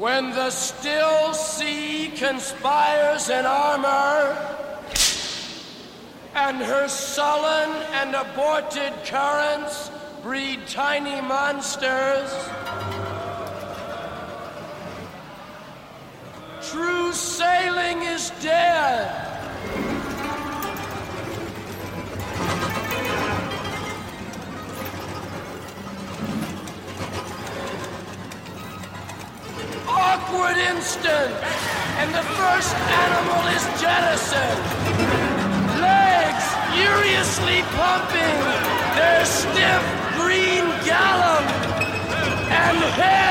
When 0.04 0.32
the 0.32 0.50
still 0.50 1.32
sea 1.32 2.12
conspires 2.14 3.30
in 3.30 3.46
armor, 3.46 4.36
and 6.34 6.58
her 6.58 6.88
sullen 6.88 7.70
and 7.94 8.14
aborted 8.14 8.92
currents 9.06 9.90
breed 10.22 10.60
tiny 10.68 11.22
monsters, 11.22 12.30
true 16.68 17.10
sailing 17.14 18.02
is 18.02 18.28
dead. 18.42 20.03
Awkward 30.04 30.56
instant, 30.72 31.32
and 32.00 32.08
the 32.18 32.24
first 32.38 32.74
animal 33.04 33.42
is 33.56 33.64
jettisoned. 33.80 34.62
Legs 35.80 36.46
furiously 36.72 37.60
pumping 37.78 38.36
their 38.98 39.24
stiff 39.24 39.84
green 40.18 40.64
gallop, 40.88 41.44
and 42.62 42.76
heads 43.00 43.23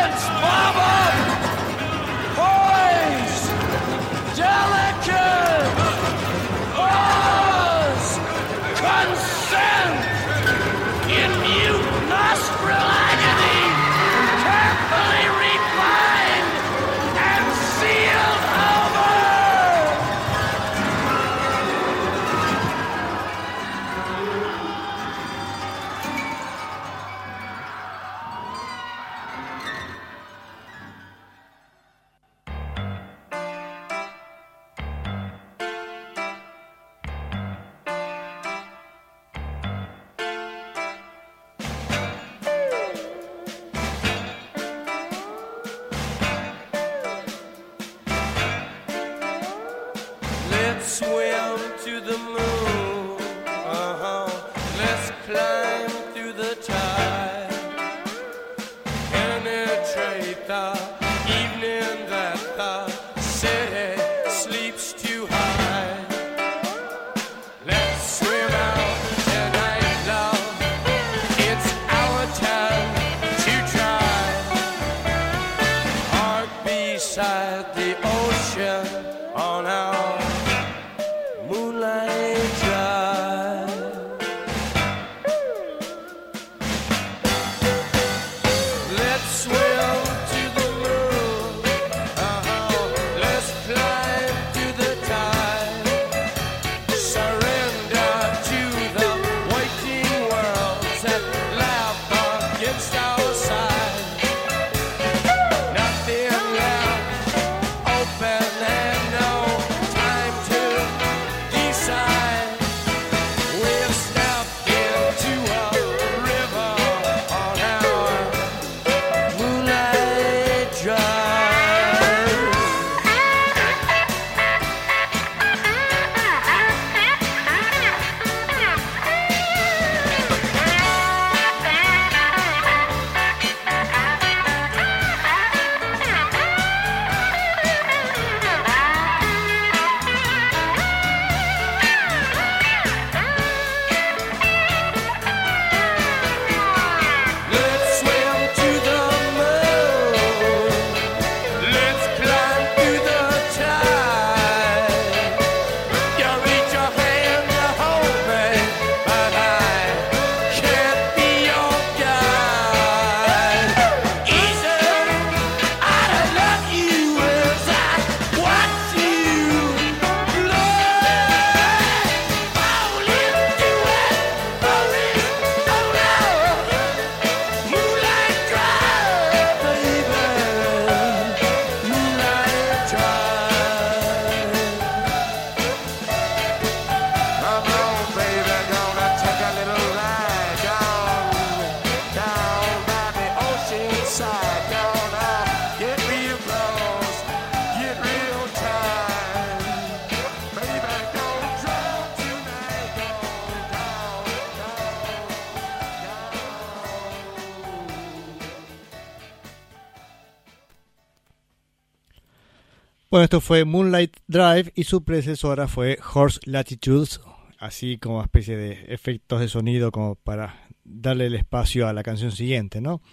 Bueno, 213.13 213.25
esto 213.25 213.41
fue 213.41 213.63
Moonlight 213.63 214.17
Drive 214.25 214.71
y 214.73 214.85
su 214.85 215.03
predecesora 215.03 215.67
fue 215.67 215.99
Horse 216.15 216.39
Latitudes, 216.45 217.21
así 217.59 217.99
como 217.99 218.23
especie 218.23 218.57
de 218.57 218.85
efectos 218.91 219.39
de 219.39 219.49
sonido 219.49 219.91
como 219.91 220.15
para 220.15 220.67
darle 220.83 221.27
el 221.27 221.35
espacio 221.35 221.87
a 221.87 221.93
la 221.93 222.01
canción 222.01 222.31
siguiente, 222.31 222.81
¿no? 222.81 223.03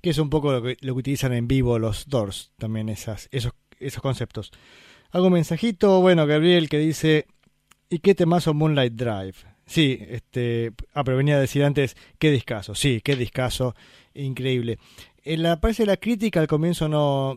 Que 0.00 0.10
es 0.10 0.18
un 0.18 0.30
poco 0.30 0.52
lo 0.52 0.62
que, 0.62 0.76
lo 0.80 0.94
que 0.94 0.98
utilizan 1.00 1.32
en 1.32 1.48
vivo 1.48 1.80
los 1.80 2.06
Doors, 2.06 2.52
también 2.56 2.88
esas, 2.88 3.28
esos, 3.32 3.50
esos 3.80 4.00
conceptos. 4.00 4.52
Un 5.12 5.32
mensajito, 5.32 6.00
bueno, 6.00 6.24
Gabriel, 6.24 6.68
que 6.68 6.78
dice, 6.78 7.26
¿y 7.90 7.98
qué 7.98 8.14
temazo 8.14 8.54
Moonlight 8.54 8.92
Drive? 8.92 9.38
Sí, 9.66 9.98
este, 10.08 10.70
ah, 10.94 11.02
pero 11.02 11.16
venía 11.16 11.34
a 11.34 11.40
decir 11.40 11.64
antes, 11.64 11.96
qué 12.20 12.30
discazo, 12.30 12.76
sí, 12.76 13.00
qué 13.02 13.16
discazo, 13.16 13.74
increíble. 14.14 14.78
En 15.24 15.42
la 15.42 15.60
parte 15.60 15.82
de 15.82 15.86
la 15.86 15.96
crítica 15.96 16.38
al 16.38 16.46
comienzo 16.46 16.88
no, 16.88 17.36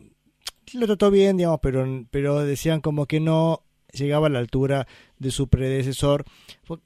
lo 0.78 0.86
trató 0.86 1.10
bien, 1.10 1.36
digamos, 1.36 1.60
pero, 1.62 1.86
pero 2.10 2.40
decían 2.44 2.80
como 2.80 3.06
que 3.06 3.20
no 3.20 3.64
llegaba 3.92 4.26
a 4.26 4.30
la 4.30 4.38
altura 4.38 4.86
de 5.18 5.30
su 5.30 5.48
predecesor. 5.48 6.24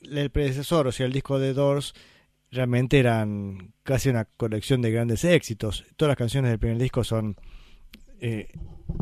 El 0.02 0.30
predecesor, 0.30 0.86
o 0.86 0.92
sea, 0.92 1.06
el 1.06 1.12
disco 1.12 1.38
de 1.38 1.52
Doors, 1.52 1.94
realmente 2.50 2.98
eran 2.98 3.72
casi 3.82 4.08
una 4.08 4.24
colección 4.24 4.82
de 4.82 4.90
grandes 4.90 5.24
éxitos. 5.24 5.84
Todas 5.96 6.10
las 6.10 6.18
canciones 6.18 6.50
del 6.50 6.58
primer 6.58 6.78
disco 6.78 7.04
son 7.04 7.36
eh, 8.20 8.48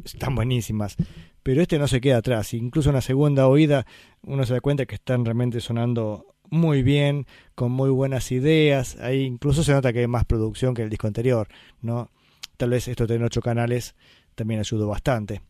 están 0.05 0.35
buenísimas, 0.35 0.97
pero 1.42 1.62
este 1.62 1.79
no 1.79 1.88
se 1.88 2.01
queda 2.01 2.18
atrás. 2.18 2.55
Incluso 2.55 2.90
en 2.90 2.97
la 2.97 3.01
segunda 3.01 3.47
oída 3.47 3.87
uno 4.23 4.44
se 4.44 4.55
da 4.55 4.61
cuenta 4.61 4.87
que 4.87 4.97
están 4.97 5.25
realmente 5.25 5.61
sonando 5.61 6.27
muy 6.51 6.83
bien, 6.83 7.27
con 7.55 7.73
muy 7.73 7.90
buenas 7.90 8.33
ideas. 8.33 8.97
Ahí 8.97 9.23
incluso 9.23 9.62
se 9.62 9.73
nota 9.73 9.92
que 9.92 10.01
hay 10.01 10.07
más 10.07 10.25
producción 10.25 10.75
que 10.75 10.83
el 10.83 10.90
disco 10.90 11.07
anterior, 11.07 11.49
¿no? 11.81 12.11
Tal 12.57 12.70
vez 12.70 12.87
esto 12.87 13.07
tener 13.07 13.25
ocho 13.25 13.40
canales 13.40 13.94
también 14.35 14.61
ayudó 14.61 14.88
bastante. 14.88 15.42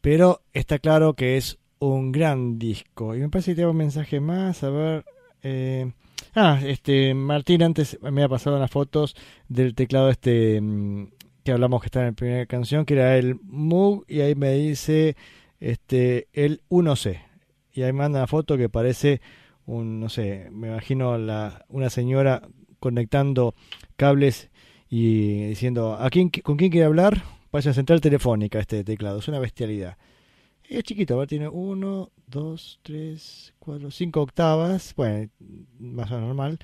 Pero 0.00 0.42
está 0.52 0.78
claro 0.78 1.14
que 1.14 1.36
es 1.36 1.58
un 1.78 2.12
gran 2.12 2.58
disco. 2.58 3.14
Y 3.14 3.20
me 3.20 3.28
parece 3.28 3.52
que 3.52 3.56
tengo 3.56 3.70
un 3.70 3.76
mensaje 3.76 4.20
más. 4.20 4.62
A 4.62 4.70
ver. 4.70 5.04
Eh, 5.42 5.92
ah, 6.34 6.60
este 6.64 7.14
Martín 7.14 7.62
antes 7.62 7.98
me 8.00 8.22
ha 8.22 8.28
pasado 8.28 8.56
unas 8.56 8.70
fotos 8.70 9.14
del 9.48 9.74
teclado 9.74 10.08
este 10.10 10.60
que 11.44 11.52
hablamos 11.52 11.82
que 11.82 11.86
está 11.86 12.00
en 12.00 12.06
la 12.06 12.12
primera 12.12 12.46
canción, 12.46 12.86
que 12.86 12.94
era 12.94 13.18
el 13.18 13.36
Moog, 13.42 14.04
y 14.08 14.20
ahí 14.20 14.34
me 14.34 14.52
dice 14.54 15.14
este 15.60 16.28
el 16.32 16.62
1C. 16.70 17.20
Y 17.72 17.82
ahí 17.82 17.92
manda 17.92 18.20
una 18.20 18.26
foto 18.26 18.56
que 18.56 18.70
parece 18.70 19.20
un, 19.66 20.00
no 20.00 20.08
sé, 20.08 20.48
me 20.50 20.68
imagino 20.68 21.18
la, 21.18 21.64
una 21.68 21.90
señora 21.90 22.48
conectando 22.80 23.54
cables 23.96 24.50
y 24.88 25.48
diciendo, 25.48 25.94
¿a 25.94 26.08
quién, 26.08 26.30
¿con 26.30 26.56
quién 26.56 26.70
quiere 26.70 26.86
hablar? 26.86 27.22
Una 27.54 27.72
central 27.72 28.00
telefónica 28.00 28.58
este 28.58 28.82
teclado, 28.82 29.20
es 29.20 29.28
una 29.28 29.38
bestialidad. 29.38 29.96
Es 30.64 30.82
chiquito, 30.82 31.24
tiene 31.24 31.46
1, 31.46 32.10
2, 32.26 32.80
3, 32.82 33.54
4, 33.60 33.90
5 33.92 34.20
octavas, 34.20 34.92
bueno, 34.96 35.30
más 35.78 36.10
o 36.10 36.14
menos 36.14 36.26
normal, 36.26 36.58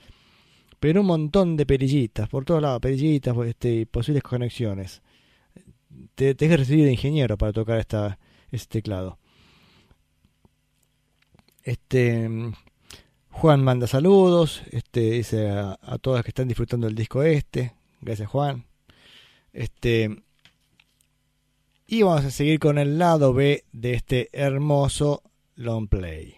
pero 0.81 1.03
un 1.03 1.07
montón 1.07 1.57
de 1.57 1.65
perillitas, 1.65 2.29
por 2.29 2.45
todos 2.45 2.61
lados, 2.61 2.81
perillitas, 2.81 3.37
este, 3.47 3.87
posibles 3.87 4.25
conexiones. 4.25 5.01
Te, 6.17 6.35
te 6.35 6.49
que 6.49 6.57
recibir 6.57 6.87
de 6.87 6.91
ingeniero 6.91 7.39
para 7.39 7.53
tocar 7.53 7.79
esta, 7.79 8.19
este 8.51 8.81
teclado. 8.81 9.17
Este 11.63 12.29
Juan 13.31 13.63
manda 13.63 13.87
saludos, 13.87 14.65
este 14.73 15.13
dice 15.13 15.51
a, 15.51 15.79
a 15.81 15.99
todas 15.99 16.25
que 16.25 16.31
están 16.31 16.49
disfrutando 16.49 16.89
del 16.89 16.97
disco 16.97 17.23
este, 17.23 17.75
gracias 18.01 18.29
Juan. 18.29 18.65
Este 19.53 20.25
y 21.93 22.03
vamos 22.03 22.25
a 22.25 22.31
seguir 22.31 22.61
con 22.61 22.79
el 22.79 22.99
lado 22.99 23.35
B 23.35 23.65
de 23.73 23.95
este 23.95 24.29
hermoso 24.33 25.25
long 25.57 25.89
play. 25.89 26.37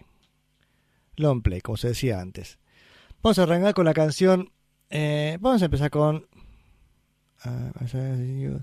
Long 1.15 1.43
play, 1.43 1.61
como 1.61 1.77
se 1.77 1.89
decía 1.89 2.19
antes. 2.19 2.57
Vamos 3.21 3.37
a 3.37 3.43
arrancar 3.43 3.75
con 3.75 3.85
la 3.85 3.93
canción. 3.93 4.51
Eh, 4.89 5.37
vamos 5.39 5.61
a 5.61 5.65
empezar 5.65 5.91
con. 5.91 6.25
Uh, 7.45 8.61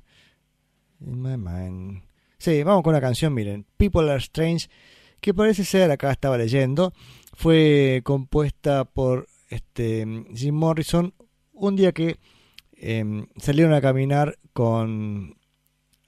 in 1.00 1.22
my 1.22 1.37
mind. 1.37 2.03
Sí, 2.38 2.64
vamos 2.64 2.83
con 2.83 2.92
la 2.92 3.00
canción, 3.00 3.35
miren. 3.35 3.66
People 3.76 4.11
Are 4.11 4.18
Strange. 4.18 4.68
Que 5.20 5.33
parece 5.33 5.64
ser, 5.64 5.92
acá 5.92 6.11
estaba 6.11 6.38
leyendo, 6.38 6.92
fue 7.35 8.00
compuesta 8.03 8.85
por 8.85 9.29
este, 9.48 10.24
Jim 10.35 10.57
Morrison 10.57 11.14
un 11.53 11.76
día 11.76 11.92
que 11.92 12.18
eh, 12.72 13.26
salieron 13.37 13.74
a 13.74 13.81
caminar 13.81 14.38
con 14.55 15.37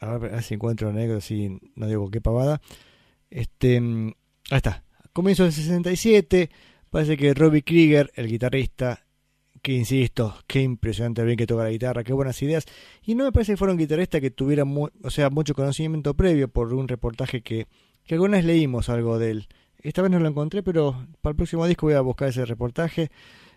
a 0.02 0.18
ver, 0.18 0.42
si 0.42 0.54
encuentro 0.54 0.92
negro, 0.92 1.20
si 1.20 1.60
no 1.76 1.86
digo 1.86 2.10
qué 2.10 2.20
pavada. 2.20 2.60
Este, 3.30 3.76
ahí 3.78 4.56
está. 4.56 4.82
Comienzo 5.12 5.44
del 5.44 5.52
67. 5.52 6.50
Parece 6.90 7.16
que 7.16 7.32
Robbie 7.32 7.62
Krieger, 7.62 8.10
el 8.16 8.26
guitarrista, 8.26 9.06
que 9.62 9.72
insisto, 9.72 10.34
qué 10.48 10.60
impresionante 10.60 11.22
bien 11.22 11.36
que 11.36 11.46
toca 11.46 11.62
la 11.62 11.70
guitarra, 11.70 12.02
qué 12.02 12.12
buenas 12.12 12.42
ideas. 12.42 12.64
Y 13.06 13.14
no 13.14 13.24
me 13.24 13.32
parece 13.32 13.52
que 13.52 13.56
fuera 13.56 13.72
un 13.72 13.78
guitarrista 13.78 14.20
que 14.20 14.32
tuviera 14.32 14.64
o 14.64 15.10
sea, 15.10 15.30
mucho 15.30 15.54
conocimiento 15.54 16.14
previo 16.14 16.48
por 16.48 16.74
un 16.74 16.88
reportaje 16.88 17.42
que, 17.42 17.68
que 18.04 18.14
alguna 18.14 18.38
vez 18.38 18.44
leímos 18.44 18.88
algo 18.88 19.20
de 19.20 19.30
él. 19.30 19.48
Esta 19.78 20.02
vez 20.02 20.10
no 20.10 20.18
lo 20.18 20.28
encontré, 20.28 20.64
pero 20.64 21.06
para 21.20 21.30
el 21.30 21.36
próximo 21.36 21.66
disco 21.66 21.86
voy 21.86 21.94
a 21.94 22.00
buscar 22.00 22.28
ese 22.28 22.44
reportaje. 22.44 23.10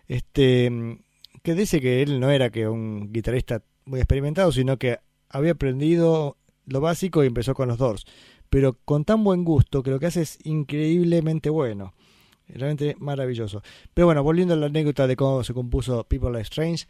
Este, 0.06 0.70
que 1.42 1.54
dice 1.56 1.80
que 1.80 2.02
él 2.02 2.20
no 2.20 2.30
era 2.30 2.50
que 2.50 2.68
un 2.68 3.12
guitarrista 3.12 3.64
muy 3.84 3.98
experimentado, 3.98 4.52
sino 4.52 4.76
que 4.76 4.98
había 5.28 5.52
aprendido 5.52 6.36
lo 6.66 6.80
básico 6.80 7.22
y 7.22 7.28
empezó 7.28 7.54
con 7.54 7.68
los 7.68 7.78
Doors. 7.78 8.04
Pero 8.50 8.78
con 8.84 9.04
tan 9.04 9.24
buen 9.24 9.44
gusto 9.44 9.82
que 9.82 9.90
lo 9.90 9.98
que 9.98 10.06
hace 10.06 10.22
es 10.22 10.38
increíblemente 10.44 11.50
bueno. 11.50 11.94
Realmente 12.48 12.96
maravilloso. 13.00 13.62
Pero 13.92 14.06
bueno, 14.06 14.22
volviendo 14.22 14.54
a 14.54 14.56
la 14.56 14.66
anécdota 14.66 15.06
de 15.06 15.16
cómo 15.16 15.42
se 15.42 15.52
compuso 15.52 16.04
People 16.04 16.30
Like 16.30 16.42
Strange, 16.42 16.86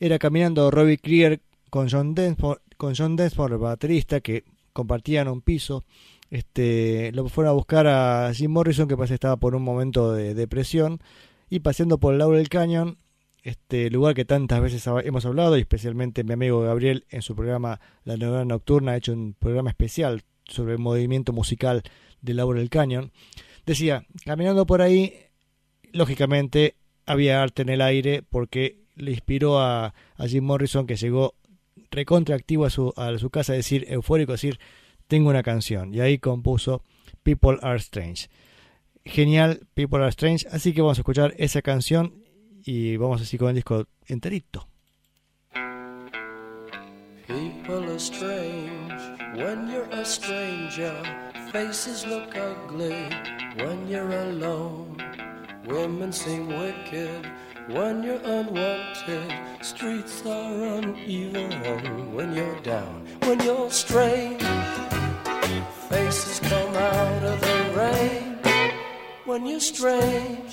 era 0.00 0.18
caminando 0.18 0.70
Robbie 0.70 0.98
Krieger 0.98 1.40
con 1.70 1.88
John 1.88 2.14
Densmore, 2.14 2.60
con 2.76 2.94
John 2.94 3.16
Densmore, 3.16 3.54
el 3.54 3.60
baterista, 3.60 4.20
que 4.20 4.44
compartían 4.72 5.28
un 5.28 5.40
piso. 5.40 5.84
Este, 6.30 7.10
lo 7.12 7.28
fueron 7.28 7.50
a 7.50 7.54
buscar 7.54 7.86
a 7.86 8.32
Jim 8.34 8.50
Morrison, 8.50 8.86
que 8.86 8.96
parece 8.96 9.14
estaba 9.14 9.38
por 9.38 9.54
un 9.54 9.62
momento 9.62 10.12
de 10.12 10.34
depresión, 10.34 11.00
y 11.48 11.60
paseando 11.60 11.98
por 11.98 12.12
el 12.12 12.18
Laurel 12.18 12.48
Canyon, 12.50 12.98
este 13.42 13.90
lugar 13.90 14.14
que 14.14 14.24
tantas 14.24 14.60
veces 14.60 14.86
hemos 15.04 15.24
hablado, 15.24 15.56
y 15.56 15.60
especialmente 15.60 16.24
mi 16.24 16.32
amigo 16.32 16.62
Gabriel 16.62 17.06
en 17.10 17.22
su 17.22 17.34
programa 17.34 17.80
La 18.04 18.16
Neurona 18.16 18.44
Nocturna 18.44 18.92
ha 18.92 18.96
hecho 18.96 19.12
un 19.12 19.34
programa 19.38 19.70
especial 19.70 20.22
sobre 20.44 20.72
el 20.72 20.78
movimiento 20.78 21.32
musical 21.32 21.82
de 22.20 22.34
Laurel 22.34 22.70
Canyon. 22.70 23.12
Decía, 23.66 24.04
caminando 24.24 24.66
por 24.66 24.82
ahí, 24.82 25.14
lógicamente 25.92 26.76
había 27.06 27.42
arte 27.42 27.62
en 27.62 27.68
el 27.68 27.80
aire 27.80 28.22
porque 28.22 28.80
le 28.96 29.12
inspiró 29.12 29.60
a, 29.60 29.94
Jim 30.26 30.44
Morrison 30.44 30.86
que 30.86 30.96
llegó 30.96 31.34
recontraactivo 31.90 32.64
a 32.64 32.70
su, 32.70 32.92
a 32.96 33.16
su 33.18 33.30
casa, 33.30 33.52
decir, 33.52 33.86
eufórico, 33.88 34.32
decir, 34.32 34.58
tengo 35.06 35.30
una 35.30 35.42
canción. 35.42 35.94
Y 35.94 36.00
ahí 36.00 36.18
compuso 36.18 36.82
People 37.22 37.58
Are 37.62 37.78
Strange. 37.78 38.28
Genial, 39.04 39.60
People 39.74 40.00
Are 40.00 40.10
Strange. 40.10 40.46
Así 40.50 40.72
que 40.72 40.82
vamos 40.82 40.98
a 40.98 41.02
escuchar 41.02 41.34
esa 41.38 41.62
canción 41.62 42.24
y 42.70 42.98
vamos 42.98 43.22
así 43.22 43.38
con 43.38 43.48
el 43.48 43.54
disco 43.54 43.86
enterito. 44.08 44.68
People 47.26 47.90
are 47.90 47.98
strange 47.98 48.92
when 49.36 49.70
you're 49.70 49.88
a 49.90 50.04
stranger. 50.04 50.92
Faces 51.50 52.06
look 52.06 52.36
ugly 52.36 53.08
when 53.56 53.88
you're 53.88 54.12
alone. 54.12 54.98
Women 55.66 56.12
seem 56.12 56.48
wicked 56.48 57.24
when 57.68 58.02
you're 58.02 58.20
unwanted. 58.22 59.32
Streets 59.62 60.22
are 60.26 60.78
uneven 60.78 62.12
when 62.14 62.34
you're 62.34 62.60
down. 62.60 63.06
When 63.22 63.40
you're 63.40 63.70
strange, 63.70 64.42
faces 65.88 66.38
come 66.40 66.76
out 66.76 67.24
of 67.24 67.40
the 67.40 67.72
rain. 67.74 68.38
When 69.24 69.46
you're 69.46 69.60
strange, 69.60 70.52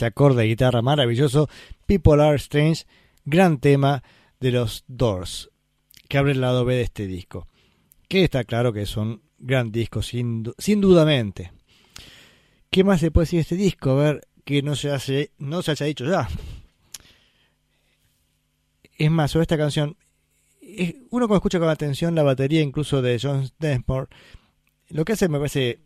Ese 0.00 0.06
acorde 0.06 0.40
de 0.40 0.48
guitarra 0.48 0.80
maravilloso, 0.80 1.50
People 1.84 2.22
Are 2.22 2.36
Strange, 2.36 2.86
gran 3.26 3.60
tema 3.60 4.02
de 4.40 4.50
los 4.50 4.82
Doors, 4.88 5.50
que 6.08 6.16
abre 6.16 6.32
el 6.32 6.40
lado 6.40 6.64
B 6.64 6.74
de 6.74 6.80
este 6.80 7.06
disco. 7.06 7.46
que 8.08 8.24
está 8.24 8.44
claro 8.44 8.72
que 8.72 8.80
es 8.80 8.96
un 8.96 9.20
gran 9.38 9.70
disco, 9.70 10.00
sin, 10.00 10.54
sin 10.56 10.80
dudamente. 10.80 11.52
¿Qué 12.70 12.82
más 12.82 13.00
se 13.00 13.10
puede 13.10 13.26
decir 13.26 13.36
de 13.36 13.42
este 13.42 13.56
disco? 13.56 13.90
A 13.90 13.94
ver, 13.96 14.28
que 14.46 14.62
no 14.62 14.74
se, 14.74 14.90
hace, 14.90 15.32
no 15.36 15.60
se 15.60 15.72
haya 15.72 15.84
dicho 15.84 16.06
ya. 16.06 16.26
Es 18.96 19.10
más, 19.10 19.32
sobre 19.32 19.42
esta 19.42 19.58
canción, 19.58 19.98
uno 21.10 21.28
cuando 21.28 21.36
escucha 21.36 21.58
con 21.58 21.68
atención 21.68 22.14
la 22.14 22.22
batería 22.22 22.62
incluso 22.62 23.02
de 23.02 23.18
John 23.20 23.50
Densmore, 23.58 24.08
lo 24.88 25.04
que 25.04 25.12
hace 25.12 25.28
me 25.28 25.36
parece 25.36 25.80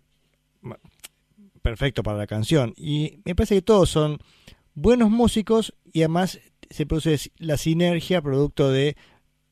perfecto 1.64 2.02
para 2.02 2.18
la 2.18 2.26
canción. 2.26 2.74
Y 2.76 3.20
me 3.24 3.34
parece 3.34 3.54
que 3.56 3.62
todos 3.62 3.88
son 3.88 4.18
buenos 4.74 5.10
músicos 5.10 5.74
y 5.92 6.02
además 6.02 6.38
se 6.68 6.84
produce 6.84 7.32
la 7.38 7.56
sinergia 7.56 8.20
producto 8.20 8.70
de 8.70 8.96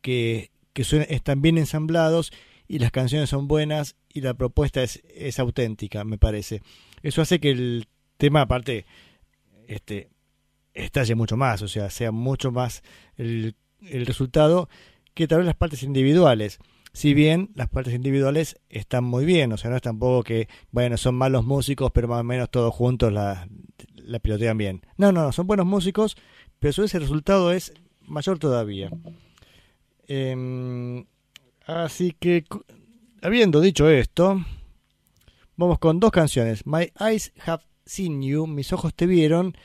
que, 0.03 0.51
suenan- 0.77 1.07
están 1.09 1.40
bien 1.40 1.57
ensamblados 1.57 2.31
y 2.68 2.79
las 2.81 2.90
canciones 2.90 3.31
son 3.31 3.48
buenas 3.48 3.96
y 4.12 4.20
la 4.20 4.35
propuesta 4.35 4.83
es, 4.83 5.03
es 5.14 5.38
auténtica, 5.38 6.05
me 6.05 6.18
parece. 6.18 6.61
Eso 7.03 7.22
hace 7.22 7.40
que 7.40 7.51
el 7.51 7.87
tema, 8.18 8.42
aparte, 8.42 8.85
este, 9.66 10.11
estalle 10.75 11.14
mucho 11.14 11.37
más, 11.38 11.62
o 11.62 11.68
sea, 11.68 11.88
sea 11.88 12.12
mucho 12.12 12.53
más 12.53 12.83
el, 13.16 13.55
el 13.88 14.05
resultado 14.05 14.68
que 15.14 15.27
tal 15.27 15.38
vez 15.38 15.46
las 15.46 15.57
partes 15.57 15.83
individuales. 15.83 16.59
Si 16.94 17.14
bien 17.14 17.50
las 17.55 17.68
partes 17.68 17.94
individuales 17.94 18.61
están 18.68 19.05
muy 19.05 19.24
bien, 19.24 19.52
o 19.52 19.57
sea, 19.57 19.70
no 19.70 19.76
es 19.76 19.83
tampoco 19.83 20.22
que, 20.22 20.48
bueno, 20.70 20.98
son 20.98 21.14
malos 21.14 21.44
músicos, 21.44 21.90
pero 21.90 22.07
más 22.07 22.20
o 22.20 22.24
menos 22.24 22.50
todos 22.50 22.74
juntos 22.74 23.12
la, 23.12 23.48
pilotean 24.20 24.59
bien. 24.59 24.83
No, 24.98 25.11
no, 25.11 25.33
son 25.33 25.46
buenos 25.46 25.64
músicos, 25.64 26.16
pero 26.59 26.72
su 26.72 26.83
el 26.83 27.00
resultado 27.00 27.50
es 27.50 27.72
mayor 28.02 28.38
todavía. 28.38 28.90
Em, 30.07 31.07
así 31.66 32.14
que, 32.18 32.44
habiendo 33.22 33.62
dicho 33.62 33.88
esto, 33.88 34.44
vamos 35.57 35.78
con 35.78 35.98
dos 35.98 36.11
canciones. 36.11 36.66
My 36.66 36.92
Eyes 37.00 37.33
Have 37.46 37.62
Seen 37.87 38.20
You, 38.20 38.46
Mis 38.46 38.70
Ojos 38.74 38.94
Te 38.94 39.07
Vieron, 39.07 39.57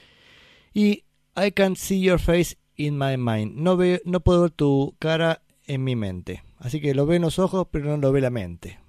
y 0.74 1.04
I 1.36 1.52
Can't 1.54 1.76
See 1.76 2.00
Your 2.00 2.20
Face 2.20 2.58
in 2.78 2.98
My 2.98 3.18
Mind. 3.18 3.56
No, 3.56 3.76
ve, 3.76 4.02
no 4.06 4.22
puedo 4.22 4.44
ver 4.44 4.52
tu 4.52 4.96
cara 4.98 5.42
en 5.66 5.84
mi 5.84 5.98
mente. 5.98 6.47
Así 6.60 6.82
que 6.82 6.94
lo 6.94 7.06
ven 7.06 7.22
los 7.22 7.40
ojos, 7.40 7.68
pero 7.72 7.86
no 7.86 7.98
lo 7.98 8.12
ve 8.12 8.22
la 8.22 8.30
mente. 8.30 8.80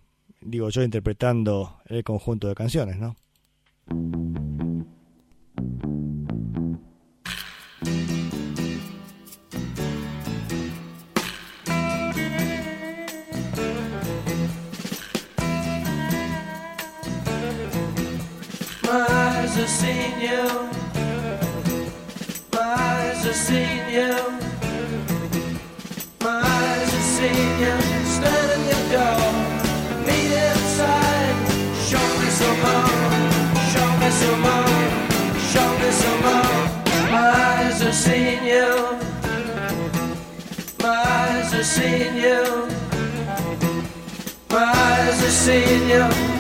Digo 0.41 0.69
yo 0.71 0.83
interpretando 0.83 1.79
el 1.87 2.05
conjunto 2.05 2.49
de 2.49 2.55
canciones, 2.55 2.99
¿no? 2.99 3.17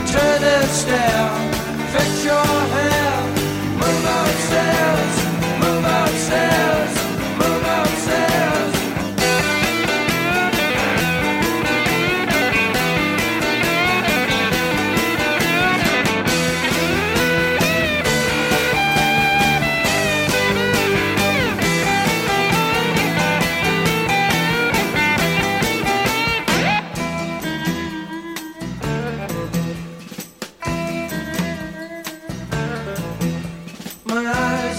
Turn 0.08 0.42
and 0.42 0.68
stare. 0.70 1.30
Fix 1.92 2.24
your 2.24 2.34
hair. 2.34 3.22
Move 3.76 4.04
upstairs. 4.04 5.17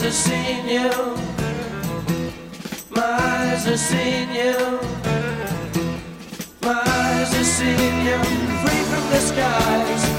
Have 0.09 0.17
seen 0.17 0.67
you. 0.67 0.89
My 2.89 3.03
eyes 3.03 3.65
have 3.65 3.79
seen 3.79 4.29
you. 4.33 4.79
My 6.61 6.81
eyes 6.83 7.31
have 7.31 7.45
seen 7.45 8.05
you. 8.07 8.17
Free 8.63 8.83
from 8.89 9.09
the 9.11 9.19
skies. 9.19 10.18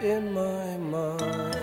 In 0.00 0.32
my 0.32 0.76
mind. 0.76 1.57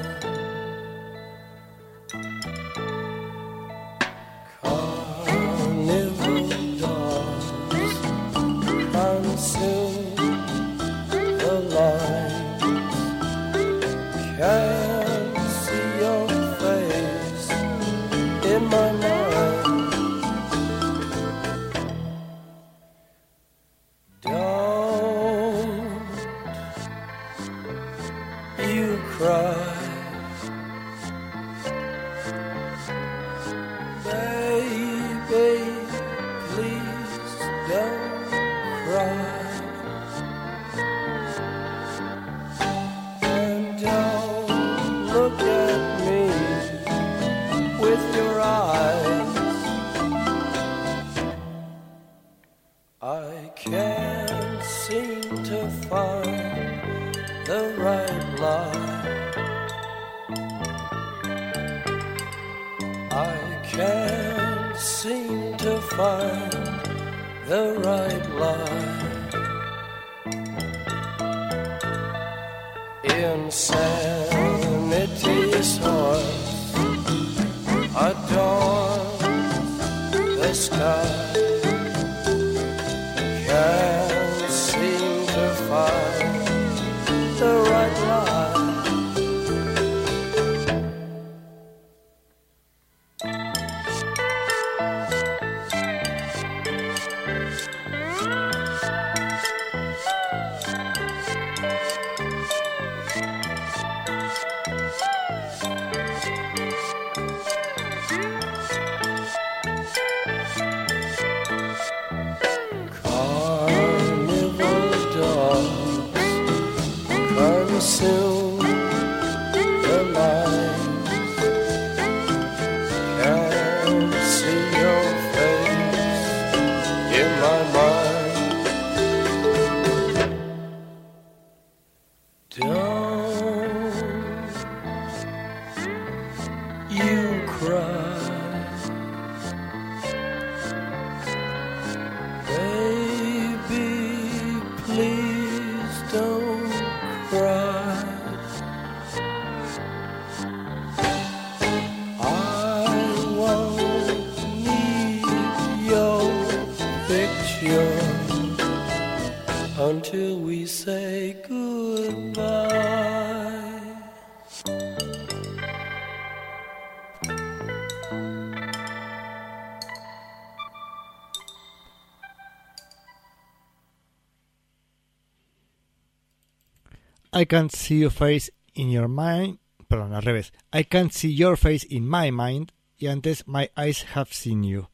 I 177.36 177.46
can't 177.46 177.70
see 177.72 178.00
your 178.00 178.12
face 178.12 178.50
in 178.76 178.90
your 178.90 179.10
mind. 179.10 179.60
Perdón, 179.90 180.14
al 180.14 180.22
revés. 180.24 180.54
I 180.72 180.86
can't 180.86 181.12
see 181.12 181.36
your 181.36 181.58
face 181.58 181.86
in 181.90 182.08
my 182.08 182.32
mind. 182.32 182.72
Y 182.98 183.08
antes, 183.08 183.46
My 183.46 183.70
eyes 183.76 184.06
have 184.16 184.30
seen 184.32 184.64
you. 184.64 184.88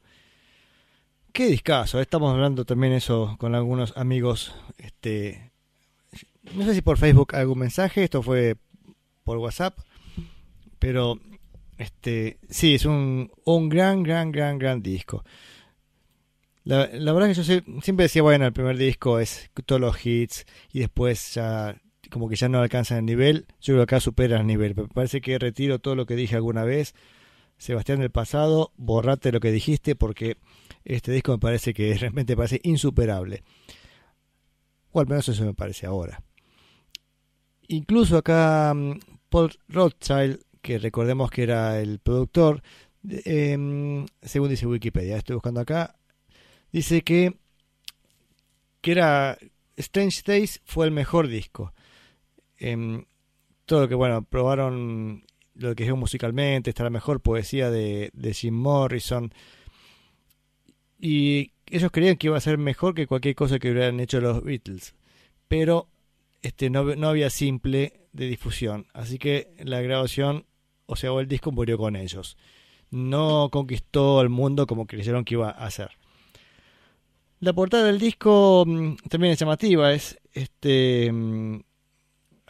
Qué 1.32 1.46
discazo. 1.46 1.98
eh. 1.98 2.02
Estamos 2.02 2.32
hablando 2.32 2.64
también 2.64 2.92
eso 2.92 3.36
con 3.38 3.54
algunos 3.54 3.96
amigos. 3.96 4.54
Este, 4.76 5.52
no 6.54 6.64
sé 6.64 6.74
si 6.74 6.82
por 6.82 6.98
Facebook 6.98 7.34
algún 7.36 7.60
mensaje. 7.60 8.02
Esto 8.02 8.22
fue 8.22 8.56
por 9.22 9.38
WhatsApp. 9.38 9.78
Pero 10.80 11.20
este, 11.78 12.38
sí, 12.50 12.74
es 12.74 12.84
un, 12.84 13.30
un 13.44 13.68
gran, 13.68 14.02
gran, 14.02 14.32
gran, 14.32 14.58
gran 14.58 14.82
disco. 14.82 15.24
La, 16.64 16.88
la 16.92 17.12
verdad 17.12 17.28
que 17.28 17.34
yo 17.34 17.44
siempre 17.44 18.04
decía, 18.04 18.22
bueno, 18.22 18.46
el 18.46 18.52
primer 18.52 18.76
disco 18.76 19.20
es 19.20 19.48
todos 19.64 19.80
los 19.80 20.04
hits 20.04 20.44
y 20.72 20.80
después 20.80 21.34
ya 21.34 21.80
como 22.12 22.28
que 22.28 22.36
ya 22.36 22.48
no 22.48 22.60
alcanzan 22.60 22.98
el 22.98 23.06
nivel. 23.06 23.46
Yo 23.60 23.72
creo 23.72 23.78
que 23.78 23.94
acá 23.94 24.00
supera 24.00 24.38
el 24.38 24.46
nivel. 24.46 24.74
Me 24.76 24.86
parece 24.86 25.22
que 25.22 25.38
retiro 25.38 25.78
todo 25.78 25.96
lo 25.96 26.04
que 26.04 26.14
dije 26.14 26.36
alguna 26.36 26.62
vez. 26.62 26.94
Sebastián 27.56 28.00
del 28.00 28.10
pasado, 28.10 28.72
borrate 28.76 29.32
lo 29.32 29.40
que 29.40 29.50
dijiste 29.50 29.96
porque 29.96 30.36
este 30.84 31.10
disco 31.10 31.32
me 31.32 31.38
parece 31.38 31.72
que 31.72 31.94
realmente 31.94 32.36
parece 32.36 32.60
insuperable. 32.64 33.42
O 34.92 35.00
al 35.00 35.06
menos 35.06 35.26
eso 35.28 35.44
me 35.44 35.54
parece 35.54 35.86
ahora. 35.86 36.22
Incluso 37.68 38.18
acá 38.18 38.74
mm, 38.74 38.98
Paul 39.30 39.50
Rothschild, 39.68 40.40
que 40.60 40.78
recordemos 40.78 41.30
que 41.30 41.44
era 41.44 41.80
el 41.80 41.98
productor, 41.98 42.62
em, 43.08 44.04
según 44.20 44.50
dice 44.50 44.66
Wikipedia, 44.66 45.16
estoy 45.16 45.34
buscando 45.34 45.60
acá, 45.60 45.96
dice 46.72 47.00
que, 47.02 47.38
que 48.82 48.92
era 48.92 49.38
Strange 49.76 50.22
Days 50.26 50.60
fue 50.66 50.84
el 50.84 50.92
mejor 50.92 51.28
disco. 51.28 51.72
Em, 52.62 53.06
todo 53.66 53.80
lo 53.80 53.88
que, 53.88 53.96
bueno, 53.96 54.22
probaron 54.22 55.24
lo 55.56 55.74
que 55.74 55.84
es 55.84 55.94
musicalmente, 55.96 56.70
está 56.70 56.84
la 56.84 56.90
mejor 56.90 57.20
poesía 57.20 57.70
de, 57.72 58.10
de 58.12 58.34
Jim 58.34 58.54
Morrison. 58.54 59.34
Y 61.00 61.50
ellos 61.66 61.90
creían 61.90 62.16
que 62.16 62.28
iba 62.28 62.36
a 62.36 62.40
ser 62.40 62.58
mejor 62.58 62.94
que 62.94 63.08
cualquier 63.08 63.34
cosa 63.34 63.58
que 63.58 63.72
hubieran 63.72 63.98
hecho 63.98 64.20
los 64.20 64.44
Beatles. 64.44 64.94
Pero 65.48 65.88
este, 66.40 66.70
no, 66.70 66.84
no 66.94 67.08
había 67.08 67.30
simple 67.30 68.06
de 68.12 68.28
difusión. 68.28 68.86
Así 68.94 69.18
que 69.18 69.48
la 69.58 69.80
grabación, 69.80 70.46
o 70.86 70.94
sea, 70.94 71.12
o 71.12 71.18
el 71.18 71.26
disco 71.26 71.50
murió 71.50 71.78
con 71.78 71.96
ellos. 71.96 72.36
No 72.92 73.48
conquistó 73.50 74.20
el 74.20 74.28
mundo 74.28 74.68
como 74.68 74.86
creyeron 74.86 75.24
que 75.24 75.34
iba 75.34 75.50
a 75.50 75.66
hacer. 75.66 75.90
La 77.40 77.52
portada 77.54 77.86
del 77.86 77.98
disco 77.98 78.62
mm, 78.64 78.94
también 79.08 79.32
es 79.32 79.40
llamativa. 79.40 79.92
Es 79.92 80.20
este 80.32 81.10
mm, 81.10 81.60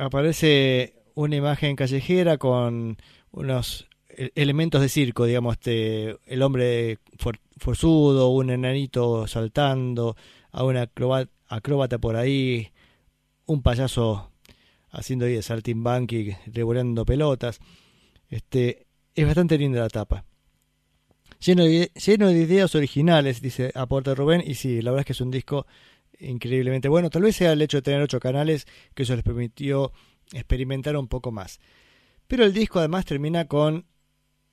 aparece 0.04 0.94
una 1.14 1.36
imagen 1.36 1.76
callejera 1.76 2.38
con 2.38 2.96
unos 3.30 3.88
e- 4.08 4.30
elementos 4.34 4.80
de 4.80 4.88
circo, 4.88 5.24
digamos, 5.24 5.54
este, 5.54 6.16
el 6.26 6.42
hombre 6.42 6.98
for- 7.18 7.40
forzudo, 7.56 8.28
un 8.30 8.50
enanito 8.50 9.26
saltando, 9.26 10.16
a 10.50 10.64
un 10.64 10.76
acroba- 10.76 11.28
acróbata 11.48 11.98
por 11.98 12.16
ahí, 12.16 12.68
un 13.46 13.62
payaso 13.62 14.30
haciendo 14.90 15.24
ahí 15.26 15.34
de 15.34 15.42
saltimbanqui, 15.42 16.34
revolando 16.46 17.04
pelotas. 17.04 17.60
Este, 18.28 18.86
es 19.14 19.26
bastante 19.26 19.58
linda 19.58 19.80
la 19.80 19.88
tapa. 19.88 20.24
Lleno 21.40 21.64
de, 21.64 21.90
lleno 21.94 22.28
de 22.28 22.40
ideas 22.40 22.74
originales, 22.74 23.40
dice 23.40 23.72
aporta 23.74 24.14
Rubén, 24.14 24.42
y 24.46 24.54
sí, 24.54 24.80
la 24.80 24.90
verdad 24.90 25.00
es 25.00 25.06
que 25.06 25.12
es 25.12 25.20
un 25.20 25.30
disco 25.30 25.66
increíblemente 26.22 26.88
bueno. 26.88 27.10
Tal 27.10 27.22
vez 27.22 27.36
sea 27.36 27.52
el 27.52 27.62
hecho 27.62 27.78
de 27.78 27.82
tener 27.82 28.00
ocho 28.02 28.20
canales 28.20 28.66
que 28.94 29.02
eso 29.02 29.14
les 29.14 29.24
permitió 29.24 29.92
experimentar 30.32 30.96
un 30.96 31.08
poco 31.08 31.32
más. 31.32 31.60
Pero 32.26 32.44
el 32.44 32.52
disco 32.52 32.78
además 32.78 33.04
termina 33.04 33.46
con 33.46 33.86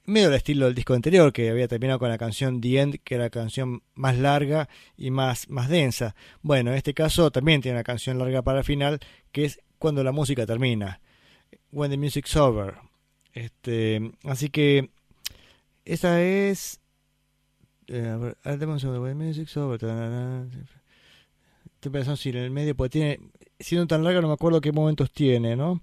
medio 0.06 0.28
el 0.28 0.34
estilo 0.34 0.66
del 0.66 0.76
disco 0.76 0.94
anterior, 0.94 1.32
que 1.32 1.50
había 1.50 1.68
terminado 1.68 2.00
con 2.00 2.10
la 2.10 2.18
canción 2.18 2.60
The 2.60 2.80
End, 2.80 3.00
que 3.04 3.16
era 3.16 3.26
la 3.26 3.30
canción 3.30 3.84
más 3.94 4.18
larga 4.18 4.68
y 4.98 5.12
más, 5.12 5.50
más 5.50 5.70
densa. 5.70 6.16
Bueno, 6.42 6.72
en 6.72 6.78
este 6.78 6.94
caso 6.94 7.32
también 7.32 7.62
tiene 7.62 7.78
una 7.78 7.84
canción 7.84 8.18
larga 8.18 8.42
para 8.42 8.60
el 8.60 8.66
final, 8.66 9.00
que 9.32 9.46
es 9.46 9.60
cuando 9.78 10.04
la 10.04 10.12
música 10.12 10.46
termina. 10.46 11.00
When 11.72 11.92
the 11.92 11.98
music's 11.98 12.36
over. 12.36 12.76
Este, 13.34 14.12
así 14.24 14.50
que 14.50 14.90
esa 15.86 16.22
es. 16.22 16.80
eh, 17.88 18.34
ah. 18.44 18.50
When 18.50 18.60
the 18.60 19.16
music's 19.16 19.56
over. 19.58 19.80
Estoy 21.80 21.94
pensando 21.94 22.18
si 22.18 22.28
en 22.28 22.36
el 22.36 22.52
medio, 22.52 22.76
porque 22.76 22.90
tiene. 22.90 23.20
Siendo 23.58 23.88
tan 23.88 24.04
larga, 24.04 24.20
no 24.20 24.28
me 24.28 24.34
acuerdo 24.34 24.60
qué 24.60 24.74
momentos 24.74 25.14
tiene, 25.14 25.56
¿no? 25.56 25.82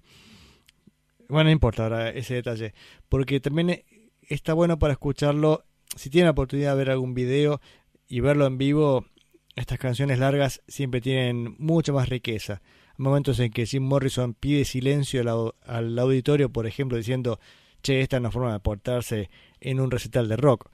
Bueno, 1.26 1.44
no 1.44 1.53
importa 1.53 1.84
ahora 1.84 2.11
ese 2.11 2.34
detalle. 2.34 2.74
Porque 3.09 3.40
también 3.40 3.70
eh, 3.70 3.86
está 4.20 4.53
bueno 4.53 4.78
para 4.78 4.92
escucharlo. 4.92 5.64
Si 5.97 6.11
tienen 6.11 6.26
la 6.26 6.32
oportunidad 6.32 6.72
de 6.72 6.76
ver 6.76 6.90
algún 6.90 7.14
video 7.14 7.62
y 8.09 8.20
verlo 8.20 8.44
en 8.44 8.59
vivo, 8.59 9.07
estas 9.55 9.78
canciones 9.78 10.18
largas 10.18 10.61
siempre 10.68 11.01
tienen 11.01 11.57
mucha 11.59 11.94
más 11.94 12.11
riqueza. 12.11 12.61
Momentos 12.99 13.40
en 13.40 13.51
que 13.51 13.64
Jim 13.64 13.82
Morrison 13.82 14.34
pide 14.34 14.66
silencio 14.66 15.55
al 15.64 15.99
auditorio, 15.99 16.51
por 16.51 16.66
ejemplo, 16.66 16.99
diciendo, 16.99 17.40
che, 17.82 18.03
esta 18.03 18.20
no 18.20 18.28
es 18.28 18.34
forma 18.34 18.53
de 18.53 18.61
portarse 18.61 19.30
en 19.61 19.80
un 19.80 19.90
recital 19.90 20.28
de 20.28 20.36
rock. 20.36 20.68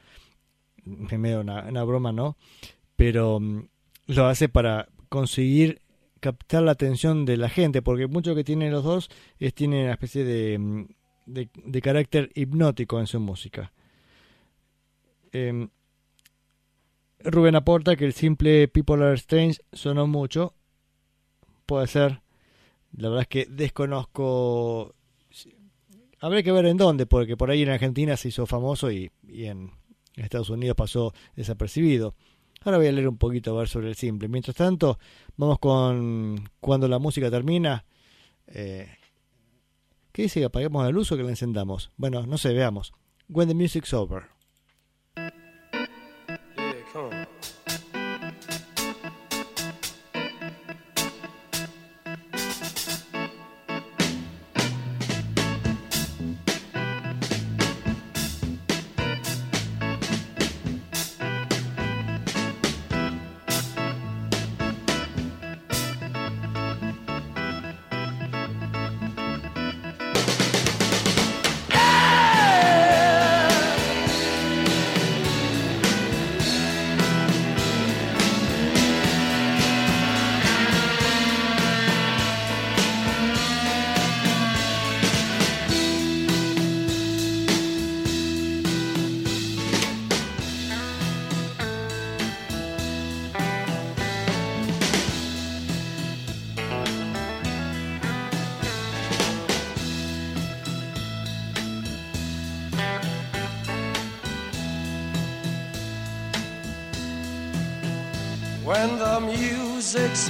Me 0.83 1.17
medio 1.17 1.43
una, 1.43 1.63
una 1.63 1.85
broma, 1.85 2.11
¿no? 2.11 2.37
Pero 2.97 3.39
mm, 3.39 3.69
lo 4.09 4.27
hace 4.27 4.49
para 4.49 4.89
conseguir 5.13 5.83
captar 6.21 6.63
la 6.63 6.73
atención 6.73 7.27
de 7.27 7.37
la 7.37 7.51
gente, 7.51 7.83
porque 7.83 8.07
mucho 8.07 8.35
que 8.35 8.45
tienen 8.45 8.73
los 8.73 8.83
dos 8.83 9.11
es 9.39 9.53
tienen 9.53 9.83
una 9.83 9.93
especie 9.93 10.25
de, 10.25 10.59
mm, 10.59 10.87
de, 11.27 11.83
carácter 11.83 12.31
hipnótico 12.35 12.99
en 12.99 13.07
su 13.07 13.21
música. 13.21 13.75
Eh, 15.33 15.69
Rubén 17.19 17.57
aporta 17.57 17.95
que 17.95 18.07
el 18.07 18.15
simple 18.15 18.69
People 18.69 19.05
Are 19.05 19.15
Strange 19.17 19.61
sonó 19.71 20.07
mucho. 20.07 20.55
Puede 21.67 21.89
ser. 21.89 22.23
La 22.97 23.11
verdad 23.11 23.23
es 23.23 23.29
que 23.29 23.47
desconozco. 23.51 24.95
Habría 26.21 26.43
que 26.43 26.53
ver 26.53 26.65
en 26.65 26.79
dónde, 26.79 27.05
porque 27.05 27.37
por 27.37 27.51
ahí 27.51 27.63
en 27.63 27.69
Argentina 27.69 28.17
se 28.17 28.29
hizo 28.29 28.47
famoso 28.47 28.91
y, 28.91 29.11
y 29.29 29.45
en 29.45 29.73
Estados 30.15 30.49
Unidos 30.49 30.75
pasó 30.75 31.13
desapercibido. 31.37 32.15
Ahora 32.65 32.79
voy 32.79 32.87
a 32.87 32.93
leer 32.93 33.09
un 33.09 33.19
poquito 33.19 33.55
a 33.55 33.59
ver 33.61 33.69
sobre 33.69 33.89
el 33.89 33.97
simple. 33.97 34.29
Mientras 34.29 34.57
tanto, 34.57 34.99
vamos 35.37 35.59
con 35.59 36.49
cuando 36.61 36.89
la 36.89 36.99
música 36.99 37.31
termina. 37.31 37.85
Eh, 38.47 38.89
¿Qué 40.13 40.23
dice 40.23 40.41
que 40.41 40.47
apaguemos 40.47 40.85
la 40.85 40.91
luz 40.91 41.11
o 41.11 41.17
que 41.17 41.23
la 41.23 41.31
encendamos? 41.31 41.91
Bueno, 41.97 42.27
no 42.27 42.39
sé, 42.39 42.53
veamos. 42.53 42.93
When 43.29 43.49
the 43.49 43.55
music's 43.55 43.93
over. 43.93 44.25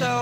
Music's 0.01 0.21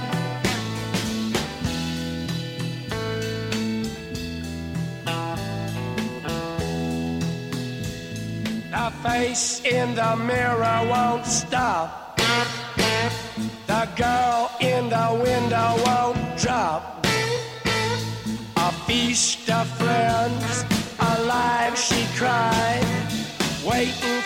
Face 9.11 9.61
in 9.65 9.93
the 9.93 10.15
mirror 10.15 10.79
won't 10.93 11.25
stop. 11.25 12.17
The 13.71 13.83
girl 14.03 14.51
in 14.61 14.83
the 14.97 15.09
window 15.27 15.69
won't 15.85 16.21
drop. 16.43 16.83
A 18.67 18.71
feast 18.87 19.49
of 19.49 19.67
friends, 19.81 20.51
alive 21.11 21.75
she 21.77 22.01
cried, 22.19 22.87
waiting 23.65 24.21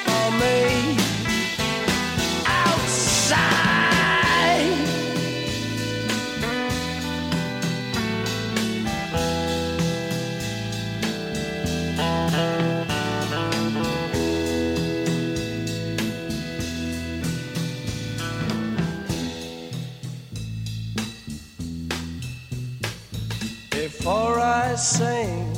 Sing 24.77 25.55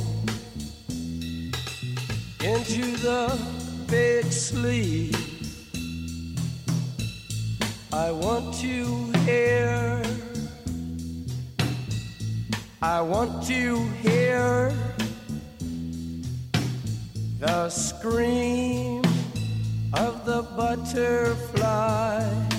into 2.40 2.96
the 2.98 3.36
big 3.88 4.26
sleep, 4.26 5.16
I 7.92 8.12
want 8.12 8.54
to 8.60 9.12
hear. 9.24 10.04
I 12.80 13.00
want 13.00 13.44
to 13.48 13.78
hear 14.00 14.72
the 17.40 17.68
scream 17.70 19.02
of 19.94 20.24
the 20.24 20.42
butterfly. 20.56 22.57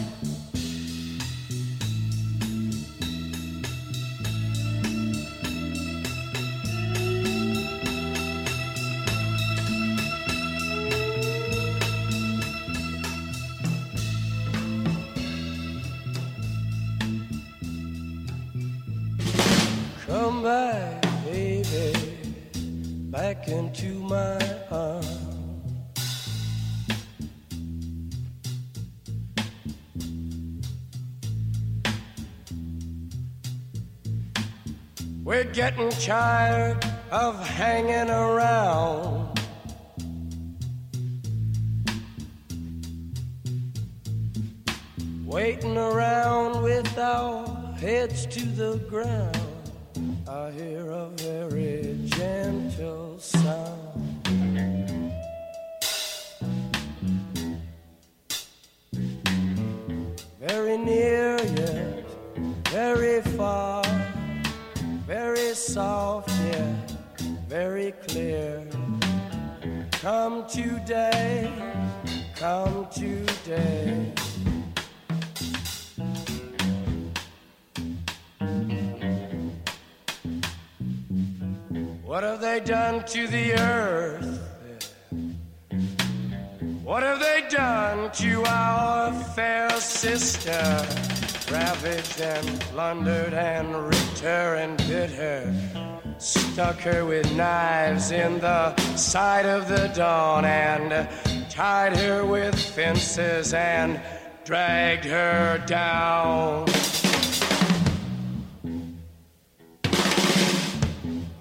Getting 35.69 35.89
tired 36.01 36.83
of 37.11 37.47
hanging 37.47 38.09
around. 38.09 39.39
Waiting 45.25 45.77
around 45.77 46.63
with 46.63 46.97
our 46.97 47.45
heads 47.75 48.25
to 48.25 48.43
the 48.45 48.77
ground. 48.89 49.37
I 50.27 50.49
hear 50.51 50.89
a 50.89 51.09
very 51.09 51.99
gentle 52.05 53.08
Come 70.01 70.47
today, 70.47 71.51
come 72.33 72.87
today. 72.89 74.13
What 82.05 82.23
have 82.23 82.39
they 82.39 82.61
done 82.61 83.03
to 83.07 83.27
the 83.27 83.59
earth? 83.59 84.39
What 86.81 87.03
have 87.03 87.19
they 87.19 87.43
done 87.49 88.09
to 88.13 88.43
our 88.45 89.11
fair 89.35 89.69
sister? 89.81 90.61
Ravaged 91.51 92.21
and 92.21 92.61
plundered 92.61 93.33
and 93.33 93.75
ripped 93.75 94.19
her 94.19 94.55
and 94.55 94.77
bit 94.77 95.09
her. 95.09 95.98
Stuck 96.19 96.79
her 96.81 97.05
with 97.05 97.33
knives 97.33 98.11
in 98.11 98.41
the 98.41 98.75
side 98.97 99.45
of 99.45 99.69
the 99.69 99.87
dawn 99.95 100.43
and 100.43 101.09
tied 101.49 101.95
her 101.95 102.25
with 102.25 102.59
fences 102.59 103.53
and 103.53 104.01
dragged 104.43 105.05
her 105.05 105.63
down. 105.65 106.67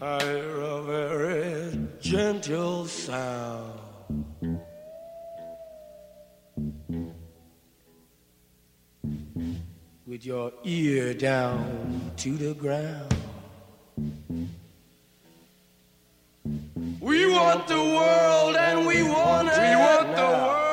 I 0.00 0.22
hear 0.22 0.60
a 0.60 0.82
very 0.82 1.88
gentle 2.00 2.86
sound. 2.86 3.80
With 10.06 10.24
your 10.24 10.52
ear 10.62 11.14
down 11.14 12.12
to 12.18 12.36
the 12.36 12.54
ground. 12.54 13.14
We 17.00 17.30
want 17.30 17.66
the 17.66 17.76
world 17.76 18.56
and 18.56 18.86
we 18.86 19.02
want 19.02 19.48
it. 19.48 19.58
We 19.58 19.76
want 19.76 20.16
the 20.16 20.22
world 20.22 20.67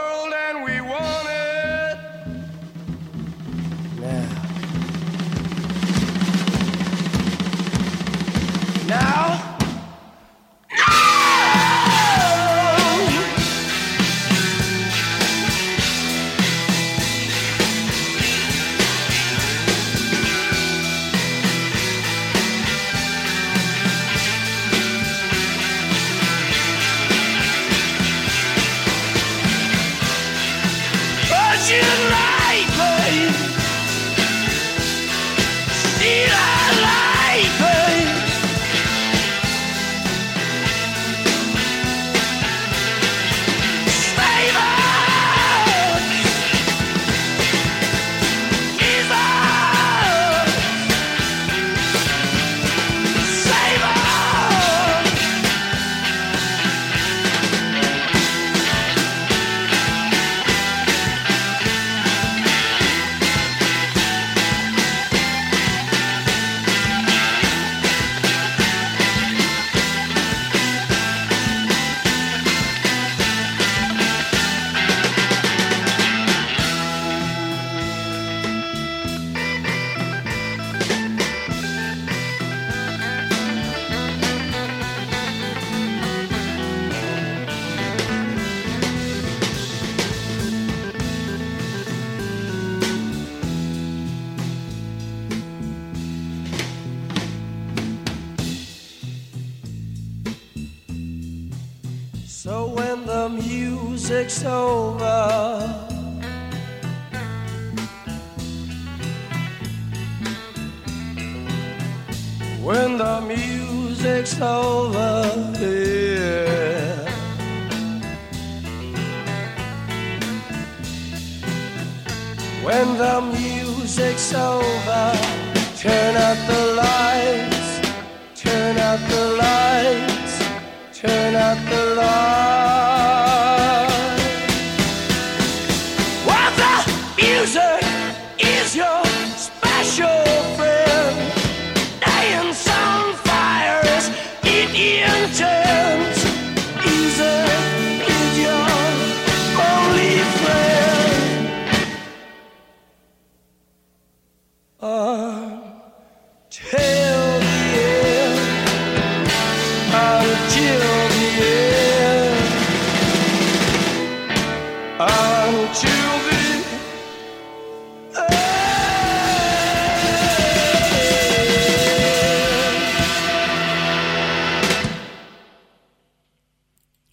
music's 104.25 104.43
over, 104.45 105.24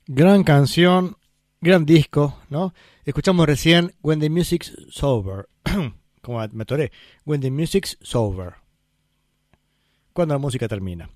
Gran 0.06 0.42
canción, 0.44 1.16
gran 1.60 1.86
disco, 1.86 2.38
¿no? 2.50 2.74
Escuchamos 3.04 3.46
recién 3.46 3.92
When 4.02 4.20
the 4.20 4.30
Music's 4.30 4.76
Sober. 4.90 5.48
Como 6.22 6.38
me 6.52 6.62
atoré. 6.62 6.92
When 7.24 7.40
the 7.40 7.50
Music's 7.50 7.98
Sober. 8.00 8.54
Cuando 10.12 10.34
la 10.34 10.38
música 10.38 10.68
termina. 10.68 11.08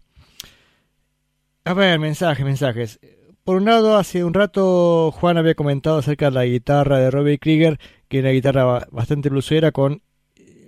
A 1.65 1.75
ver, 1.75 1.99
mensajes, 1.99 2.45
mensajes. 2.45 3.01
Por 3.45 3.57
un 3.59 3.65
lado, 3.65 3.97
hace 3.97 4.25
un 4.25 4.35
rato 4.35 5.13
Juan 5.13 5.37
había 5.39 5.55
comentado 5.55 5.99
acerca 5.99 6.27
de 6.27 6.31
la 6.33 6.45
guitarra 6.45 6.99
de 6.99 7.11
Robbie 7.11 7.39
Krieger, 7.39 7.79
que 8.09 8.19
es 8.19 8.23
una 8.25 8.33
guitarra 8.33 8.65
ba- 8.65 8.89
bastante 8.91 9.29
blusera 9.29 9.73
con... 9.73 10.03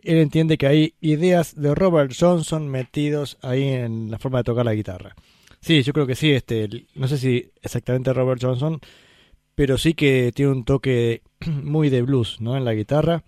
Él 0.04 0.18
entiende 0.18 0.58
que 0.58 0.66
hay 0.66 0.94
ideas 1.00 1.54
de 1.60 1.74
Robert 1.74 2.12
Johnson 2.18 2.68
metidos 2.68 3.36
ahí 3.42 3.64
en 3.64 4.10
la 4.10 4.18
forma 4.18 4.38
de 4.38 4.44
tocar 4.44 4.64
la 4.64 4.74
guitarra. 4.74 5.14
Sí, 5.60 5.82
yo 5.82 5.92
creo 5.92 6.06
que 6.06 6.14
sí. 6.14 6.30
Este, 6.30 6.68
no 6.94 7.08
sé 7.08 7.18
si 7.18 7.50
exactamente 7.62 8.12
Robert 8.12 8.42
Johnson, 8.42 8.80
pero 9.54 9.78
sí 9.78 9.94
que 9.94 10.32
tiene 10.34 10.52
un 10.52 10.64
toque 10.64 11.22
muy 11.46 11.90
de 11.90 12.02
blues, 12.02 12.40
¿no? 12.40 12.56
En 12.56 12.64
la 12.64 12.74
guitarra. 12.74 13.24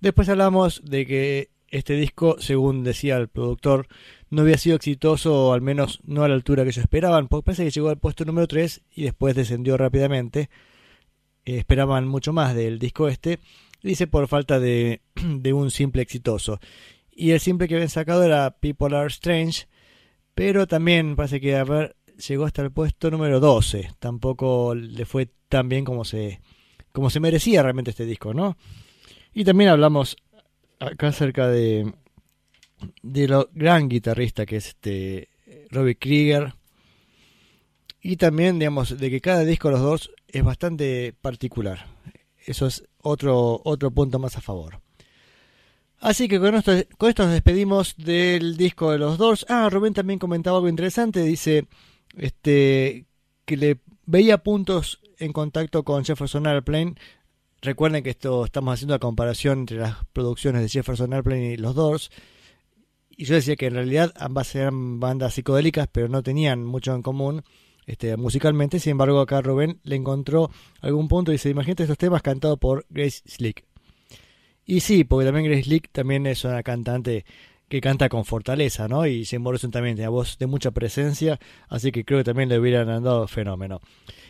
Después 0.00 0.28
hablamos 0.28 0.82
de 0.84 1.06
que 1.06 1.50
este 1.68 1.94
disco, 1.94 2.36
según 2.40 2.84
decía 2.84 3.16
el 3.16 3.28
productor, 3.28 3.86
no 4.30 4.42
había 4.42 4.58
sido 4.58 4.76
exitoso, 4.76 5.48
o 5.48 5.52
al 5.52 5.60
menos 5.60 6.00
no 6.04 6.22
a 6.22 6.28
la 6.28 6.34
altura 6.34 6.62
que 6.62 6.70
ellos 6.70 6.84
esperaban, 6.84 7.28
porque 7.28 7.46
parece 7.46 7.64
que 7.64 7.70
llegó 7.70 7.90
al 7.90 7.98
puesto 7.98 8.24
número 8.24 8.46
3 8.46 8.82
y 8.94 9.04
después 9.04 9.34
descendió 9.34 9.76
rápidamente. 9.76 10.50
Eh, 11.44 11.58
esperaban 11.58 12.06
mucho 12.06 12.32
más 12.32 12.54
del 12.54 12.78
disco 12.78 13.08
este, 13.08 13.40
dice 13.82 14.06
por 14.06 14.28
falta 14.28 14.60
de, 14.60 15.00
de 15.14 15.52
un 15.52 15.70
simple 15.70 16.02
exitoso. 16.02 16.60
Y 17.12 17.32
el 17.32 17.40
simple 17.40 17.68
que 17.68 17.74
habían 17.74 17.90
sacado 17.90 18.22
era 18.22 18.50
People 18.58 18.96
Are 18.96 19.08
Strange, 19.08 19.66
pero 20.40 20.66
también 20.66 21.16
parece 21.16 21.38
que 21.38 21.62
llegó 22.26 22.46
hasta 22.46 22.62
el 22.62 22.72
puesto 22.72 23.10
número 23.10 23.40
12. 23.40 23.90
Tampoco 23.98 24.74
le 24.74 25.04
fue 25.04 25.28
tan 25.50 25.68
bien 25.68 25.84
como 25.84 26.06
se, 26.06 26.40
como 26.92 27.10
se 27.10 27.20
merecía 27.20 27.62
realmente 27.62 27.90
este 27.90 28.06
disco, 28.06 28.32
¿no? 28.32 28.56
Y 29.34 29.44
también 29.44 29.68
hablamos 29.68 30.16
acá 30.78 31.08
acerca 31.08 31.46
de, 31.46 31.92
de 33.02 33.28
lo 33.28 33.50
gran 33.52 33.90
guitarrista 33.90 34.46
que 34.46 34.56
es 34.56 34.68
este 34.68 35.28
Robbie 35.68 35.96
Krieger. 35.96 36.54
Y 38.00 38.16
también, 38.16 38.58
digamos, 38.58 38.96
de 38.96 39.10
que 39.10 39.20
cada 39.20 39.44
disco 39.44 39.68
de 39.68 39.72
los 39.72 39.82
dos 39.82 40.10
es 40.26 40.42
bastante 40.42 41.12
particular. 41.20 41.84
Eso 42.46 42.66
es 42.66 42.82
otro, 43.02 43.60
otro 43.62 43.90
punto 43.90 44.18
más 44.18 44.38
a 44.38 44.40
favor. 44.40 44.80
Así 46.00 46.28
que 46.28 46.40
con 46.40 46.54
esto, 46.54 46.72
con 46.96 47.10
esto 47.10 47.24
nos 47.24 47.32
despedimos 47.32 47.94
del 47.98 48.56
disco 48.56 48.90
de 48.90 48.98
los 48.98 49.18
Doors. 49.18 49.44
Ah, 49.50 49.68
Rubén 49.70 49.92
también 49.92 50.18
comentaba 50.18 50.56
algo 50.56 50.68
interesante. 50.68 51.22
Dice 51.22 51.68
este, 52.16 53.06
que 53.44 53.56
le 53.58 53.80
veía 54.06 54.38
puntos 54.38 55.00
en 55.18 55.32
contacto 55.34 55.84
con 55.84 56.04
Jefferson 56.04 56.46
Airplane. 56.46 56.94
Recuerden 57.60 58.02
que 58.02 58.10
esto 58.10 58.46
estamos 58.46 58.72
haciendo 58.72 58.94
la 58.94 58.98
comparación 58.98 59.60
entre 59.60 59.76
las 59.76 59.96
producciones 60.14 60.62
de 60.62 60.70
Jefferson 60.70 61.12
Airplane 61.12 61.52
y 61.52 61.56
los 61.58 61.74
Doors. 61.74 62.10
Y 63.10 63.26
yo 63.26 63.34
decía 63.34 63.56
que 63.56 63.66
en 63.66 63.74
realidad 63.74 64.14
ambas 64.16 64.54
eran 64.54 65.00
bandas 65.00 65.34
psicodélicas, 65.34 65.86
pero 65.92 66.08
no 66.08 66.22
tenían 66.22 66.64
mucho 66.64 66.94
en 66.94 67.02
común 67.02 67.42
este, 67.84 68.16
musicalmente. 68.16 68.80
Sin 68.80 68.92
embargo, 68.92 69.20
acá 69.20 69.42
Rubén 69.42 69.80
le 69.82 69.96
encontró 69.96 70.50
algún 70.80 71.08
punto 71.08 71.30
y 71.30 71.34
dice: 71.34 71.50
Imagínate 71.50 71.82
estos 71.82 71.98
temas 71.98 72.22
cantados 72.22 72.58
por 72.58 72.86
Grace 72.88 73.20
Slick. 73.26 73.69
Y 74.70 74.78
sí, 74.78 75.02
porque 75.02 75.26
también 75.26 75.46
Grace 75.46 75.64
Slick 75.64 75.90
también 75.90 76.28
es 76.28 76.44
una 76.44 76.62
cantante 76.62 77.24
que 77.68 77.80
canta 77.80 78.08
con 78.08 78.24
fortaleza, 78.24 78.86
¿no? 78.86 79.04
Y 79.04 79.24
Jim 79.24 79.42
Morrison 79.42 79.72
también 79.72 79.96
tiene 79.96 80.08
voz 80.08 80.38
de 80.38 80.46
mucha 80.46 80.70
presencia, 80.70 81.40
así 81.68 81.90
que 81.90 82.04
creo 82.04 82.20
que 82.20 82.24
también 82.24 82.48
le 82.48 82.56
hubieran 82.56 82.88
andado 82.88 83.26
fenómeno. 83.26 83.80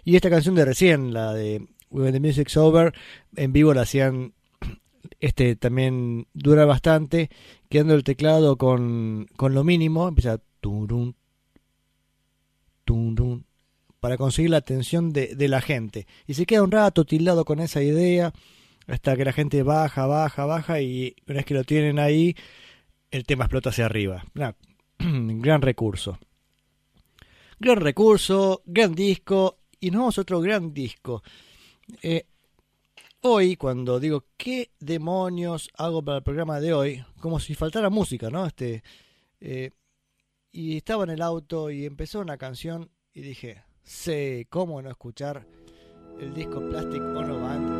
Y 0.02 0.16
esta 0.16 0.30
canción 0.30 0.54
de 0.54 0.64
recién, 0.64 1.12
la 1.12 1.34
de 1.34 1.68
When 1.90 2.14
the 2.14 2.20
Music's 2.20 2.56
Over, 2.56 2.94
en 3.36 3.52
vivo 3.52 3.74
la 3.74 3.82
hacían, 3.82 4.32
este 5.20 5.56
también 5.56 6.26
dura 6.32 6.64
bastante, 6.64 7.28
quedando 7.68 7.92
el 7.92 8.02
teclado 8.02 8.56
con, 8.56 9.26
con 9.36 9.52
lo 9.52 9.62
mínimo, 9.62 10.08
empieza 10.08 10.40
turun, 10.62 11.16
turun, 12.86 13.44
para 14.00 14.16
conseguir 14.16 14.52
la 14.52 14.56
atención 14.56 15.12
de, 15.12 15.34
de 15.34 15.48
la 15.48 15.60
gente. 15.60 16.06
Y 16.26 16.32
se 16.32 16.46
queda 16.46 16.62
un 16.62 16.70
rato 16.70 17.04
tildado 17.04 17.44
con 17.44 17.60
esa 17.60 17.82
idea, 17.82 18.32
hasta 18.86 19.16
que 19.16 19.24
la 19.24 19.32
gente 19.32 19.62
baja, 19.62 20.06
baja, 20.06 20.46
baja, 20.46 20.80
y 20.80 21.14
una 21.26 21.36
vez 21.36 21.44
que 21.44 21.54
lo 21.54 21.64
tienen 21.64 21.98
ahí, 21.98 22.34
el 23.10 23.24
tema 23.24 23.44
explota 23.44 23.70
hacia 23.70 23.86
arriba. 23.86 24.24
Gran 24.98 25.62
recurso. 25.62 26.18
Gran 27.58 27.76
recurso, 27.76 28.62
gran 28.64 28.94
disco, 28.94 29.58
y 29.80 29.90
nos 29.90 30.00
vamos 30.00 30.18
a 30.18 30.22
otro 30.22 30.40
gran 30.40 30.72
disco. 30.72 31.22
Eh, 32.02 32.24
hoy, 33.20 33.56
cuando 33.56 34.00
digo 34.00 34.24
qué 34.38 34.70
demonios 34.80 35.68
hago 35.76 36.02
para 36.02 36.18
el 36.18 36.22
programa 36.22 36.58
de 36.58 36.72
hoy, 36.72 37.04
como 37.20 37.38
si 37.38 37.54
faltara 37.54 37.90
música, 37.90 38.30
¿no? 38.30 38.46
Este, 38.46 38.82
eh, 39.40 39.72
y 40.52 40.78
estaba 40.78 41.04
en 41.04 41.10
el 41.10 41.22
auto 41.22 41.70
y 41.70 41.84
empezó 41.84 42.20
una 42.20 42.38
canción 42.38 42.90
y 43.12 43.20
dije, 43.20 43.62
sé 43.82 44.46
cómo 44.48 44.80
no 44.80 44.90
escuchar 44.90 45.46
el 46.18 46.34
disco 46.34 46.60
Plastic 46.68 47.02
Ono 47.02 47.40
Band 47.40 47.79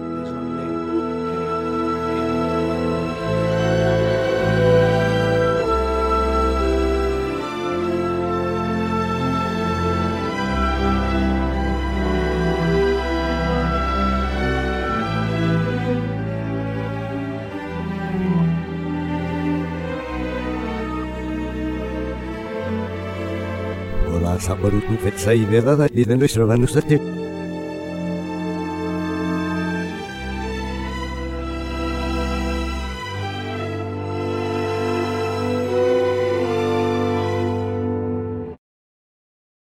собрут, 24.41 24.89
не 24.89 24.97
хотя 24.97 25.33
и 25.33 25.45
i 25.45 25.89
de 25.89 26.05
дэнду 26.05 26.29
сравну 26.29 26.67
сатик. 26.67 27.20